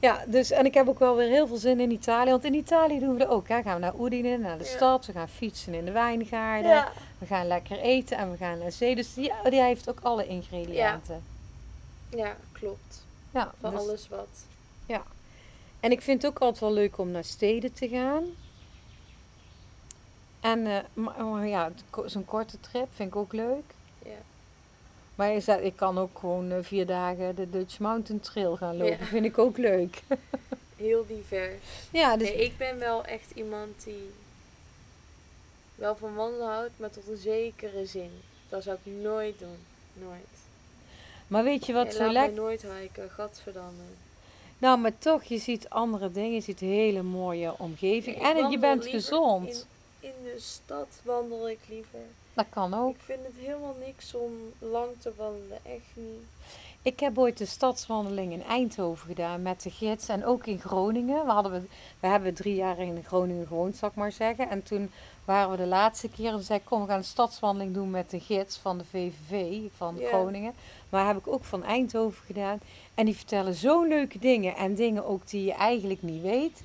Ja, 0.00 0.24
dus 0.26 0.50
en 0.50 0.64
ik 0.64 0.74
heb 0.74 0.88
ook 0.88 0.98
wel 0.98 1.16
weer 1.16 1.28
heel 1.28 1.46
veel 1.46 1.56
zin 1.56 1.80
in 1.80 1.90
Italië. 1.90 2.30
Want 2.30 2.44
in 2.44 2.54
Italië 2.54 2.98
doen 2.98 3.12
we 3.12 3.18
dat 3.18 3.28
ook. 3.28 3.48
Hè. 3.48 3.62
Gaan 3.62 3.74
we 3.74 3.80
naar 3.80 4.00
Udine, 4.00 4.38
naar 4.38 4.58
de 4.58 4.64
Ja. 4.64 4.70
stad. 4.70 5.06
We 5.06 5.12
gaan 5.12 5.28
fietsen 5.28 5.74
in 5.74 5.84
de 5.84 5.90
wijngaarden. 5.92 6.70
Ja. 6.70 6.92
We 7.18 7.26
gaan 7.26 7.46
lekker 7.46 7.78
eten 7.78 8.16
en 8.16 8.30
we 8.30 8.36
gaan 8.36 8.58
naar 8.58 8.72
zee. 8.72 8.94
Dus 8.94 9.14
die, 9.14 9.32
die 9.50 9.62
heeft 9.62 9.88
ook 9.90 10.00
alle 10.02 10.26
ingrediënten. 10.26 11.22
ja, 12.08 12.36
klopt. 12.52 13.04
Ja, 13.30 13.52
Van 13.60 13.70
dus- 13.70 13.80
alles 13.80 14.08
wat. 14.08 14.28
En 15.80 15.90
ik 15.90 16.02
vind 16.02 16.22
het 16.22 16.30
ook 16.30 16.38
altijd 16.38 16.60
wel 16.60 16.72
leuk 16.72 16.98
om 16.98 17.10
naar 17.10 17.24
steden 17.24 17.72
te 17.72 17.88
gaan. 17.88 18.24
En 20.40 20.66
eh, 20.66 20.78
maar, 20.92 21.24
maar 21.24 21.46
ja, 21.46 21.70
zo'n 22.06 22.24
korte 22.24 22.60
trip 22.60 22.86
vind 22.94 23.08
ik 23.08 23.16
ook 23.16 23.32
leuk. 23.32 23.62
Maar 25.18 25.32
je 25.32 25.40
zegt, 25.40 25.62
ik 25.62 25.76
kan 25.76 25.98
ook 25.98 26.18
gewoon 26.18 26.50
eh, 26.52 26.58
vier 26.62 26.86
dagen 26.86 27.34
de 27.34 27.50
Dutch 27.50 27.78
Mountain 27.78 28.20
Trail 28.20 28.56
gaan 28.56 28.76
lopen. 28.76 28.98
Ja. 28.98 29.04
Vind 29.04 29.24
ik 29.24 29.38
ook 29.38 29.56
leuk. 29.56 30.02
Heel 30.76 31.06
divers. 31.06 31.62
ja, 31.90 32.16
dus, 32.16 32.28
Nee, 32.28 32.44
ik 32.44 32.56
ben 32.56 32.78
wel 32.78 33.04
echt 33.04 33.30
iemand 33.34 33.84
die 33.84 34.10
wel 35.74 35.96
van 35.96 36.14
wandelen 36.14 36.46
houdt, 36.46 36.70
maar 36.76 36.90
tot 36.90 37.08
een 37.08 37.16
zekere 37.16 37.86
zin. 37.86 38.10
Dat 38.48 38.62
zou 38.62 38.76
ik 38.84 38.92
nooit 38.92 39.38
doen. 39.38 39.56
Nooit. 39.92 40.28
maar 41.26 41.44
weet 41.44 41.66
je 41.66 41.72
wat 41.72 41.94
zo 41.94 42.12
lekker... 42.12 42.34
nooit 42.34 42.62
hiken, 42.62 43.10
gadverdamme. 43.10 43.82
Nou, 44.58 44.78
maar 44.78 44.98
toch, 44.98 45.22
je 45.22 45.38
ziet 45.38 45.68
andere 45.68 46.12
dingen. 46.12 46.34
Je 46.34 46.40
ziet 46.40 46.60
hele 46.60 47.02
mooie 47.02 47.58
omgeving. 47.58 48.22
En 48.22 48.50
je 48.50 48.58
bent 48.58 48.86
gezond. 48.86 49.66
In, 50.00 50.08
in 50.08 50.24
de 50.24 50.40
stad 50.40 51.00
wandel 51.02 51.48
ik 51.48 51.60
liever. 51.68 52.00
Dat 52.38 52.46
kan 52.50 52.74
ook. 52.74 52.94
Ik 52.94 53.02
vind 53.02 53.24
het 53.24 53.34
helemaal 53.36 53.76
niks 53.86 54.14
om 54.14 54.32
lang 54.58 54.88
te 54.98 55.12
wandelen, 55.16 55.58
echt 55.62 55.90
niet. 55.94 56.22
Ik 56.82 57.00
heb 57.00 57.18
ooit 57.18 57.38
de 57.38 57.46
stadswandeling 57.46 58.32
in 58.32 58.44
Eindhoven 58.44 59.06
gedaan 59.06 59.42
met 59.42 59.62
de 59.62 59.70
gids 59.70 60.08
en 60.08 60.24
ook 60.24 60.46
in 60.46 60.60
Groningen. 60.60 61.24
We, 61.24 61.32
hadden, 61.32 61.52
we, 61.52 61.62
we 62.00 62.06
hebben 62.06 62.34
drie 62.34 62.54
jaar 62.54 62.78
in 62.78 63.04
Groningen 63.04 63.46
gewoond, 63.46 63.76
zal 63.76 63.88
ik 63.88 63.94
maar 63.94 64.12
zeggen. 64.12 64.50
En 64.50 64.62
toen 64.62 64.90
waren 65.24 65.50
we 65.50 65.56
de 65.56 65.66
laatste 65.66 66.08
keer 66.08 66.32
en 66.32 66.42
zei 66.42 66.58
ik, 66.58 66.64
kom 66.64 66.80
we 66.80 66.86
gaan 66.86 66.98
een 66.98 67.04
stadswandeling 67.04 67.74
doen 67.74 67.90
met 67.90 68.10
de 68.10 68.20
gids 68.20 68.56
van 68.56 68.78
de 68.78 68.84
VVV 68.84 69.62
van. 69.76 69.98
Groningen. 69.98 70.52
Maar 70.88 71.06
heb 71.06 71.16
ik 71.16 71.28
ook 71.28 71.44
van 71.44 71.64
Eindhoven 71.64 72.24
gedaan. 72.26 72.60
En 72.94 73.04
die 73.04 73.16
vertellen 73.16 73.54
zo 73.54 73.82
leuke 73.82 74.18
dingen 74.18 74.56
en 74.56 74.74
dingen 74.74 75.06
ook 75.06 75.28
die 75.28 75.44
je 75.44 75.54
eigenlijk 75.54 76.02
niet 76.02 76.22
weet. 76.22 76.62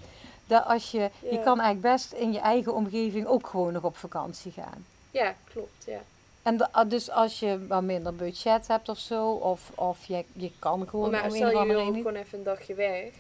Dat 0.47 0.65
als 0.65 0.91
je, 0.91 1.09
je 1.31 1.39
kan 1.43 1.59
eigenlijk 1.59 1.95
best 1.95 2.11
in 2.11 2.33
je 2.33 2.39
eigen 2.39 2.73
omgeving 2.73 3.25
ook 3.25 3.47
gewoon 3.47 3.73
nog 3.73 3.83
op 3.83 3.97
vakantie 3.97 4.51
gaan. 4.51 4.85
Ja, 5.13 5.35
klopt, 5.53 5.85
ja. 5.85 5.99
En 6.43 6.71
ah, 6.71 6.89
dus 6.89 7.09
als 7.09 7.39
je 7.39 7.67
wat 7.67 7.81
minder 7.81 8.15
budget 8.15 8.67
hebt 8.67 8.89
of 8.89 8.97
zo, 8.97 9.29
of, 9.31 9.71
of 9.75 10.05
je, 10.05 10.25
je 10.33 10.51
kan 10.59 10.87
gewoon 10.89 11.11
maar 11.11 11.31
stel 11.31 11.49
je 11.61 11.65
wil 11.65 11.93
gewoon 11.93 12.15
even 12.15 12.37
een 12.37 12.43
dagje 12.43 12.73
weg. 12.73 13.11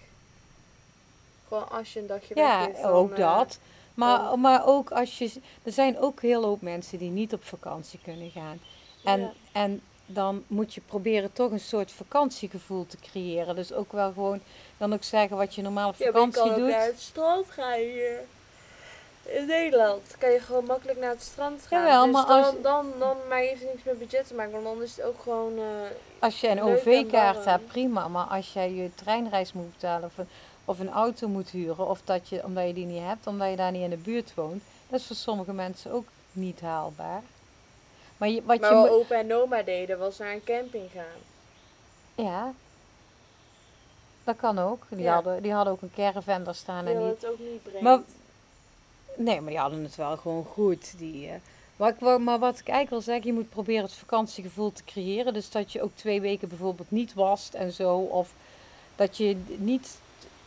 Gewoon 1.47 1.69
als 1.69 1.93
je 1.93 1.99
een 1.99 2.07
dagje 2.07 2.35
Ja, 2.35 2.59
weg 2.65 2.75
is, 2.75 2.81
dan, 2.81 2.91
ook 2.91 3.11
eh, 3.11 3.17
dat. 3.17 3.59
Maar, 3.93 4.17
dan- 4.17 4.39
maar 4.41 4.65
ook 4.65 4.91
als 4.91 5.17
je. 5.17 5.31
Er 5.63 5.71
zijn 5.71 5.99
ook 5.99 6.21
heel 6.21 6.43
hoop 6.43 6.61
mensen 6.61 6.97
die 6.97 7.09
niet 7.09 7.33
op 7.33 7.43
vakantie 7.43 7.99
kunnen 8.03 8.29
gaan. 8.31 8.59
En, 9.03 9.19
Ja. 9.19 9.31
en 9.51 9.81
dan 10.05 10.43
moet 10.47 10.73
je 10.73 10.81
proberen 10.81 11.33
toch 11.33 11.51
een 11.51 11.59
soort 11.59 11.91
vakantiegevoel 11.91 12.85
te 12.87 12.97
creëren. 13.01 13.55
Dus 13.55 13.73
ook 13.73 13.91
wel 13.91 14.11
gewoon, 14.11 14.39
dan 14.77 14.93
ook 14.93 15.03
zeggen 15.03 15.37
wat 15.37 15.55
je 15.55 15.61
normaal 15.61 15.89
op 15.89 15.95
Ja, 15.97 16.05
je 16.05 16.11
vakantie 16.11 16.41
kan 16.41 16.49
ook 16.51 16.57
doet. 16.57 16.67
naar 16.69 16.85
het 16.85 16.99
strand 17.01 17.45
gaan 17.51 17.79
hier. 17.79 18.19
In 19.25 19.45
Nederland 19.45 20.15
kan 20.19 20.31
je 20.31 20.39
gewoon 20.39 20.65
makkelijk 20.65 20.99
naar 20.99 21.09
het 21.09 21.21
strand 21.21 21.61
gaan. 21.67 21.81
Jawel, 21.81 22.03
dus 22.03 22.13
maar 22.13 22.25
dan, 22.27 22.43
als- 22.43 22.61
dan, 22.61 22.85
dan, 22.99 23.17
maar 23.29 23.37
heeft 23.37 23.61
het 23.61 23.69
niks 23.73 23.83
met 23.83 23.99
budget 23.99 24.27
te 24.27 24.33
maken. 24.33 24.51
Want 24.51 24.63
dan 24.63 24.81
is 24.81 24.95
het 24.97 25.05
ook 25.05 25.21
gewoon... 25.21 25.57
eh, 25.57 25.63
Als 26.19 26.39
je 26.41 26.47
een 26.47 26.61
OV-kaart 26.61 27.45
hebt, 27.45 27.67
prima. 27.67 28.07
Maar 28.07 28.25
als 28.25 28.53
jij 28.53 28.71
je 28.73 28.89
treinreis 28.95 29.53
moet 29.53 29.71
betalen 29.71 30.03
of 30.09 30.17
een, 30.17 30.27
of 30.65 30.79
een 30.79 30.89
auto 30.91 31.27
moet 31.27 31.49
huren, 31.49 31.87
of 31.89 32.01
dat 32.03 32.29
je, 32.29 32.43
omdat 32.43 32.67
je 32.67 32.73
die 32.73 32.85
niet 32.85 33.03
hebt, 33.03 33.27
omdat 33.27 33.49
je 33.49 33.55
daar 33.55 33.71
niet 33.71 33.83
in 33.83 33.89
de 33.89 33.97
buurt 33.97 34.33
woont, 34.33 34.63
dat 34.89 34.99
is 34.99 35.05
voor 35.07 35.15
sommige 35.15 35.53
mensen 35.53 35.91
ook 35.91 36.05
niet 36.31 36.61
haalbaar. 36.61 37.21
Maar 38.17 38.29
je, 38.29 38.43
wat 38.43 38.59
maar 38.59 38.69
je 38.73 38.75
wat 38.77 38.89
opa 38.89 39.15
en 39.15 39.33
oma 39.35 39.61
deden, 39.61 39.97
was 39.99 40.17
naar 40.17 40.31
een 40.31 40.43
camping 40.43 40.89
gaan. 40.93 41.21
Ja. 42.25 42.53
Dat 44.23 44.35
kan 44.35 44.59
ook. 44.59 44.83
Die, 44.89 44.99
Ja. 45.03 45.13
hadden, 45.13 45.41
die 45.41 45.53
hadden 45.53 45.73
ook 45.73 45.81
een 45.81 45.91
caravan 45.95 46.43
daar 46.43 46.55
staan. 46.55 46.85
En 46.87 46.97
die, 46.97 47.05
het 47.07 47.27
ook 47.27 47.39
niet 47.39 47.63
breed. 47.63 47.81
Maar- 47.81 47.99
nee, 49.15 49.41
maar 49.41 49.49
die 49.49 49.59
hadden 49.59 49.83
het 49.83 49.95
wel 49.95 50.17
gewoon 50.17 50.45
goed. 50.45 50.93
Die, 50.97 51.29
maar, 51.75 51.89
ik, 51.89 51.99
wou- 51.99 52.19
maar 52.19 52.39
wat 52.39 52.59
ik 52.59 52.67
eigenlijk 52.67 52.89
wil 52.89 53.01
zeggen, 53.13 53.25
je 53.25 53.33
moet 53.39 53.49
proberen 53.49 53.83
het 53.83 53.93
vakantiegevoel 53.93 54.71
te 54.71 54.83
creëren. 54.83 55.33
Dus 55.33 55.49
dat 55.49 55.71
je 55.71 55.81
ook 55.81 55.91
twee 55.95 56.21
weken 56.21 56.47
bijvoorbeeld 56.47 56.91
niet 56.91 57.13
wast 57.13 57.53
en 57.53 57.71
zo. 57.71 57.95
Of 57.97 58.29
dat 58.95 59.17
je 59.17 59.37
niet, 59.57 59.97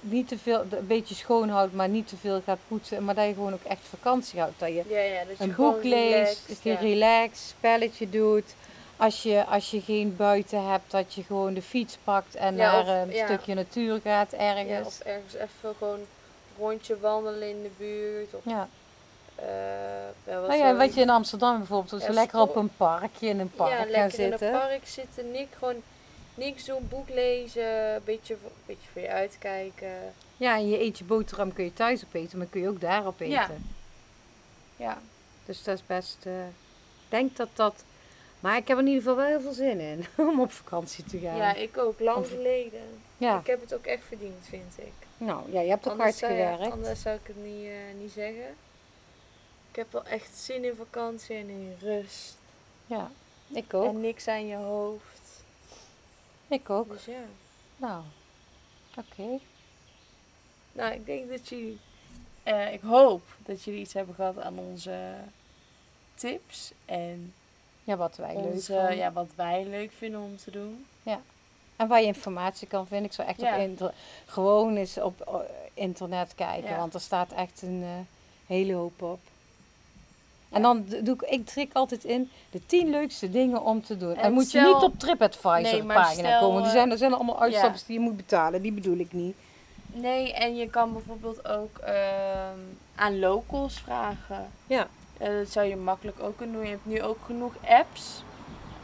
niet 0.00 0.28
te 0.28 0.38
veel, 0.38 0.64
een 0.70 0.86
beetje 0.86 1.14
schoonhoudt, 1.14 1.74
maar 1.74 1.88
niet 1.88 2.08
te 2.08 2.16
veel 2.16 2.40
gaat 2.44 2.58
poetsen. 2.68 3.04
Maar 3.04 3.14
dat 3.14 3.26
je 3.26 3.34
gewoon 3.34 3.52
ook 3.52 3.64
echt 3.64 3.80
vakantie 3.88 4.40
houdt. 4.40 4.58
Dat 4.58 4.68
je 4.68 4.84
ja, 4.88 5.00
ja, 5.00 5.24
dat 5.24 5.38
je 5.38 5.44
een 5.44 5.54
boek 5.54 5.82
leest, 5.84 6.12
relaxed, 6.46 6.58
een 6.64 6.72
ja. 6.72 6.78
relaxed 6.78 7.46
spelletje 7.56 8.10
doet. 8.10 8.54
Als 8.98 9.22
je, 9.22 9.44
als 9.44 9.70
je 9.70 9.80
geen 9.80 10.16
buiten 10.16 10.68
hebt, 10.70 10.90
dat 10.90 11.14
je 11.14 11.22
gewoon 11.22 11.54
de 11.54 11.62
fiets 11.62 11.98
pakt 12.04 12.34
en 12.34 12.56
Ja, 12.56 12.82
naar 12.82 13.02
een 13.02 13.10
ja. 13.12 13.24
stukje 13.26 13.54
natuur 13.54 14.00
gaat 14.02 14.30
Ja, 14.30 14.38
ergens. 14.38 14.86
of 14.86 14.98
ergens 15.00 15.34
even 15.34 15.74
gewoon 15.78 15.98
rondje 16.58 16.98
wandelen 17.00 17.48
in 17.48 17.62
de 17.62 17.70
buurt. 17.78 18.34
Of, 18.34 18.40
Ja. 18.44 18.68
wat 20.24 20.46
Nou 20.46 20.54
ja, 20.58 20.76
wat 20.76 20.94
je 20.94 21.00
in 21.00 21.10
Amsterdam 21.10 21.56
bijvoorbeeld, 21.58 22.02
zo 22.02 22.06
Ja, 22.08 22.12
lekker 22.14 22.40
op 22.40 22.56
een 22.56 22.70
parkje, 22.76 23.28
in 23.28 23.40
een 23.40 23.50
park 23.50 23.70
ja, 23.70 23.76
gaan 23.76 23.88
lekker 23.90 24.10
zitten. 24.10 24.48
in 24.48 24.54
een 24.54 24.60
park 24.60 24.86
zitten. 24.86 25.30
Niks, 25.30 25.56
gewoon 25.58 25.82
niks 26.34 26.64
doen, 26.64 26.86
boek 26.88 27.08
lezen, 27.08 27.94
een 27.94 28.00
beetje, 28.04 28.36
voor- 28.42 28.50
beetje 28.66 28.88
voor 28.92 29.02
je 29.02 29.08
uitkijken. 29.08 29.90
Ja, 30.36 30.54
en 30.56 30.68
je 30.68 30.80
eet 30.80 30.98
je 30.98 31.04
boterham 31.04 31.52
kun 31.52 31.64
je 31.64 31.72
thuis 31.72 32.04
opeten, 32.04 32.38
maar 32.38 32.46
kun 32.46 32.60
je 32.60 32.68
ook 32.68 32.80
daarop 32.80 33.20
eten. 33.20 33.32
Ja. 33.34 33.48
Ja. 34.76 34.98
Dus 35.44 35.62
dat 35.62 35.74
is 35.76 35.86
best, 35.86 36.16
eh, 36.22 36.46
ik 36.46 37.08
denk 37.08 37.36
dat 37.36 37.48
dat, 37.54 37.84
maar 38.40 38.56
ik 38.56 38.68
heb 38.68 38.76
er 38.76 38.82
in 38.82 38.88
ieder 38.88 39.02
geval 39.02 39.16
wel 39.16 39.26
heel 39.26 39.40
veel 39.40 39.52
zin 39.52 39.80
in 39.80 40.06
om 40.28 40.40
op 40.40 40.52
vakantie 40.52 41.04
te 41.04 41.18
gaan. 41.18 41.36
ja, 41.36 41.54
ik 41.54 41.78
ook, 41.78 42.00
lang 42.00 42.26
geleden. 42.26 42.80
Ja. 43.18 43.38
Ik 43.38 43.46
heb 43.46 43.60
het 43.60 43.74
ook 43.74 43.84
echt 43.86 44.02
verdiend, 44.08 44.46
vind 44.48 44.72
ik. 44.78 44.92
Nou 45.18 45.52
ja, 45.52 45.60
je 45.60 45.68
hebt 45.68 45.84
ook 45.86 45.92
Anders 45.92 46.20
hard 46.20 46.32
zou, 46.32 46.32
ja, 46.40 46.52
gewerkt. 46.52 46.72
anders 46.72 47.00
zou 47.00 47.16
ik 47.16 47.26
het 47.26 47.36
niet, 47.44 47.66
eh, 47.66 47.98
niet 48.00 48.12
zeggen. 48.12 48.54
Ik 49.70 49.76
heb 49.76 49.92
wel 49.92 50.04
echt 50.04 50.36
zin 50.36 50.64
in 50.64 50.74
vakantie 50.74 51.36
en 51.36 51.48
in 51.48 51.76
rust. 51.80 52.36
Ja, 52.86 53.10
ik 53.48 53.74
ook. 53.74 53.86
En 53.88 54.00
niks 54.00 54.28
aan 54.28 54.46
je 54.46 54.56
hoofd. 54.56 55.42
ik 56.48 56.70
ook. 56.70 56.88
Dus 56.90 57.04
ja. 57.04 57.22
Nou, 57.76 58.02
oké. 58.96 59.38
Nou, 60.72 60.92
ik 60.94 61.06
denk 61.06 61.28
dat 61.30 61.48
jullie... 61.48 61.78
eh, 62.42 62.72
ik 62.72 62.80
hoop 62.80 63.22
dat 63.38 63.62
jullie 63.62 63.80
iets 63.80 63.92
hebben 63.92 64.14
gehad 64.14 64.38
aan 64.40 64.58
onze 64.58 65.14
tips. 66.14 66.72
En 66.84 67.34
Ja, 67.84 67.96
wat 67.96 68.16
wij 68.16 68.34
leuk 68.34 68.52
onze, 68.52 68.92
ja, 68.94 69.12
wat 69.12 69.28
wij 69.34 69.64
leuk 69.64 69.92
vinden 69.92 70.20
om 70.20 70.36
te 70.36 70.50
doen. 70.50 70.86
En 71.76 71.88
waar 71.88 72.00
je 72.00 72.06
informatie 72.06 72.68
kan 72.68 72.86
vinden. 72.86 73.06
Ik 73.06 73.12
zou 73.12 73.28
echt 73.28 73.40
Ja. 73.40 73.66
op 73.78 73.92
gewoon 74.26 74.76
eens 74.76 74.98
op 74.98 75.44
internet 75.74 76.32
kijken. 76.34 76.70
Ja. 76.70 76.76
Want 76.78 76.94
er 76.94 77.00
staat 77.00 77.32
echt 77.32 77.62
een 77.62 77.82
eh, 77.82 77.88
hele 78.46 78.74
hoop 78.74 79.02
op. 79.02 79.18
En 80.48 80.62
dan 80.62 80.84
doe 81.02 81.14
ik, 81.14 81.22
ik 81.22 81.46
trik 81.46 81.70
altijd 81.72 82.04
in 82.04 82.30
de 82.50 82.66
tien 82.66 82.90
leukste 82.90 83.30
dingen 83.30 83.62
om 83.62 83.82
te 83.82 83.96
doen. 83.96 84.14
En, 84.14 84.22
En 84.22 84.32
moet 84.32 84.50
je 84.50 84.60
niet 84.60 84.82
op 84.82 84.98
TripAdvisor 84.98 85.60
Nee, 85.60 85.82
pagina 85.82 86.28
stel, 86.28 86.40
komen. 86.40 86.62
Die 86.62 86.70
eh, 86.70 86.76
zijn, 86.76 86.90
er 86.90 86.98
zijn 86.98 87.14
allemaal 87.14 87.40
uitstappers 87.40 87.80
ja. 87.80 87.86
die 87.86 87.98
je 87.98 88.04
moet 88.04 88.16
betalen. 88.16 88.62
Die 88.62 88.72
bedoel 88.72 88.98
ik 88.98 89.12
niet. 89.12 89.36
Nee, 89.92 90.32
en 90.32 90.56
je 90.56 90.70
kan 90.70 90.92
bijvoorbeeld 90.92 91.48
ook 91.48 91.78
ehm, 91.78 92.58
aan 92.94 93.18
locals 93.18 93.78
vragen. 93.78 94.50
Ja. 94.66 94.88
Eh, 95.18 95.28
dat 95.28 95.48
zou 95.48 95.66
je 95.66 95.76
makkelijk 95.76 96.20
ook 96.20 96.36
kunnen 96.36 96.54
doen. 96.54 96.64
Je 96.64 96.70
hebt 96.70 96.86
nu 96.86 97.02
ook 97.02 97.18
genoeg 97.26 97.52
apps 97.68 98.22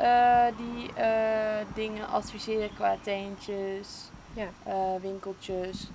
eh, 0.02 0.46
die 0.56 0.92
eh, 0.94 1.66
dingen 1.74 2.08
adviseren 2.08 2.74
qua 2.74 2.96
tentjes, 3.02 4.10
Ja. 4.34 4.48
eh, 4.64 4.94
winkeltjes. 5.00 5.88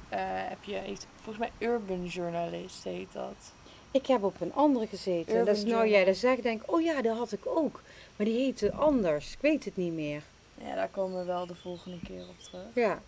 Heb 0.50 0.64
je, 0.64 0.74
heeft, 0.76 1.08
volgens 1.16 1.38
mij 1.38 1.68
Urban 1.70 2.06
Journalist 2.06 2.84
heet 2.84 3.14
dat. 3.14 3.52
Ik 3.92 4.06
heb 4.06 4.24
op 4.24 4.42
een 4.42 4.54
andere 4.54 4.88
gezeten. 4.88 5.32
Urban 5.32 5.46
dat 5.46 5.56
is 5.56 5.64
nou 5.64 5.88
jij 5.88 6.06
dat 6.06 6.16
zegt, 6.16 6.44
denk 6.44 6.62
oh 6.66 6.82
ja, 6.82 7.02
dat 7.02 7.18
had 7.18 7.32
ik 7.32 7.46
ook. 7.46 7.82
Maar 8.16 8.26
die 8.26 8.38
heette 8.38 8.74
anders. 8.74 9.34
Ik 9.34 9.42
weet 9.42 9.66
het 9.66 9.76
niet 9.76 9.94
meer. 9.94 10.22
Ja, 10.54 10.76
daar 10.76 10.90
komen 10.90 11.20
we 11.20 11.26
wel 11.26 11.46
de 11.46 11.56
volgende 11.56 12.00
keer 12.04 12.22
op 12.30 12.40
terug. 12.40 12.66
Ja. 12.74 13.02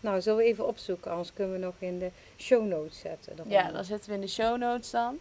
Nou, 0.00 0.20
zullen 0.20 0.38
we 0.38 0.44
even 0.44 0.66
opzoeken, 0.66 1.10
anders 1.10 1.32
kunnen 1.32 1.52
we 1.52 1.64
nog 1.64 1.74
in 1.78 1.98
de 1.98 2.10
show 2.36 2.66
notes 2.66 2.98
zetten. 2.98 3.36
Ja, 3.46 3.70
dan 3.70 3.84
zetten 3.84 4.08
we 4.08 4.14
in 4.14 4.20
de 4.20 4.28
show 4.28 4.58
notes 4.58 4.90
dan. 4.90 5.18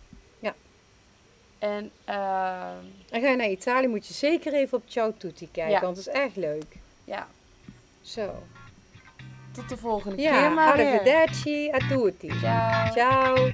En 1.61 1.91
ehm, 2.05 2.85
En 3.09 3.21
ga 3.21 3.27
je 3.29 3.35
naar 3.35 3.49
Italië, 3.49 3.87
moet 3.87 4.07
je 4.07 4.13
zeker 4.13 4.53
even 4.53 4.77
op 4.77 4.83
Ciao 4.87 5.13
Tutti 5.17 5.49
kijken, 5.51 5.73
Ja. 5.73 5.81
want 5.81 5.97
het 5.97 6.07
is 6.07 6.13
echt 6.13 6.35
leuk. 6.35 6.77
ja, 7.05 7.27
Zo. 8.01 8.43
tot 9.51 9.69
de 9.69 9.77
volgende 9.77 10.21
Ja, 10.21 10.39
keer 10.39 10.51
maar 10.51 10.77
weer. 10.77 10.85
arrivederci 10.85 11.69
a 11.73 11.77
tutti. 11.87 12.31
Ciao. 12.39 12.91
Ciao. 12.91 13.51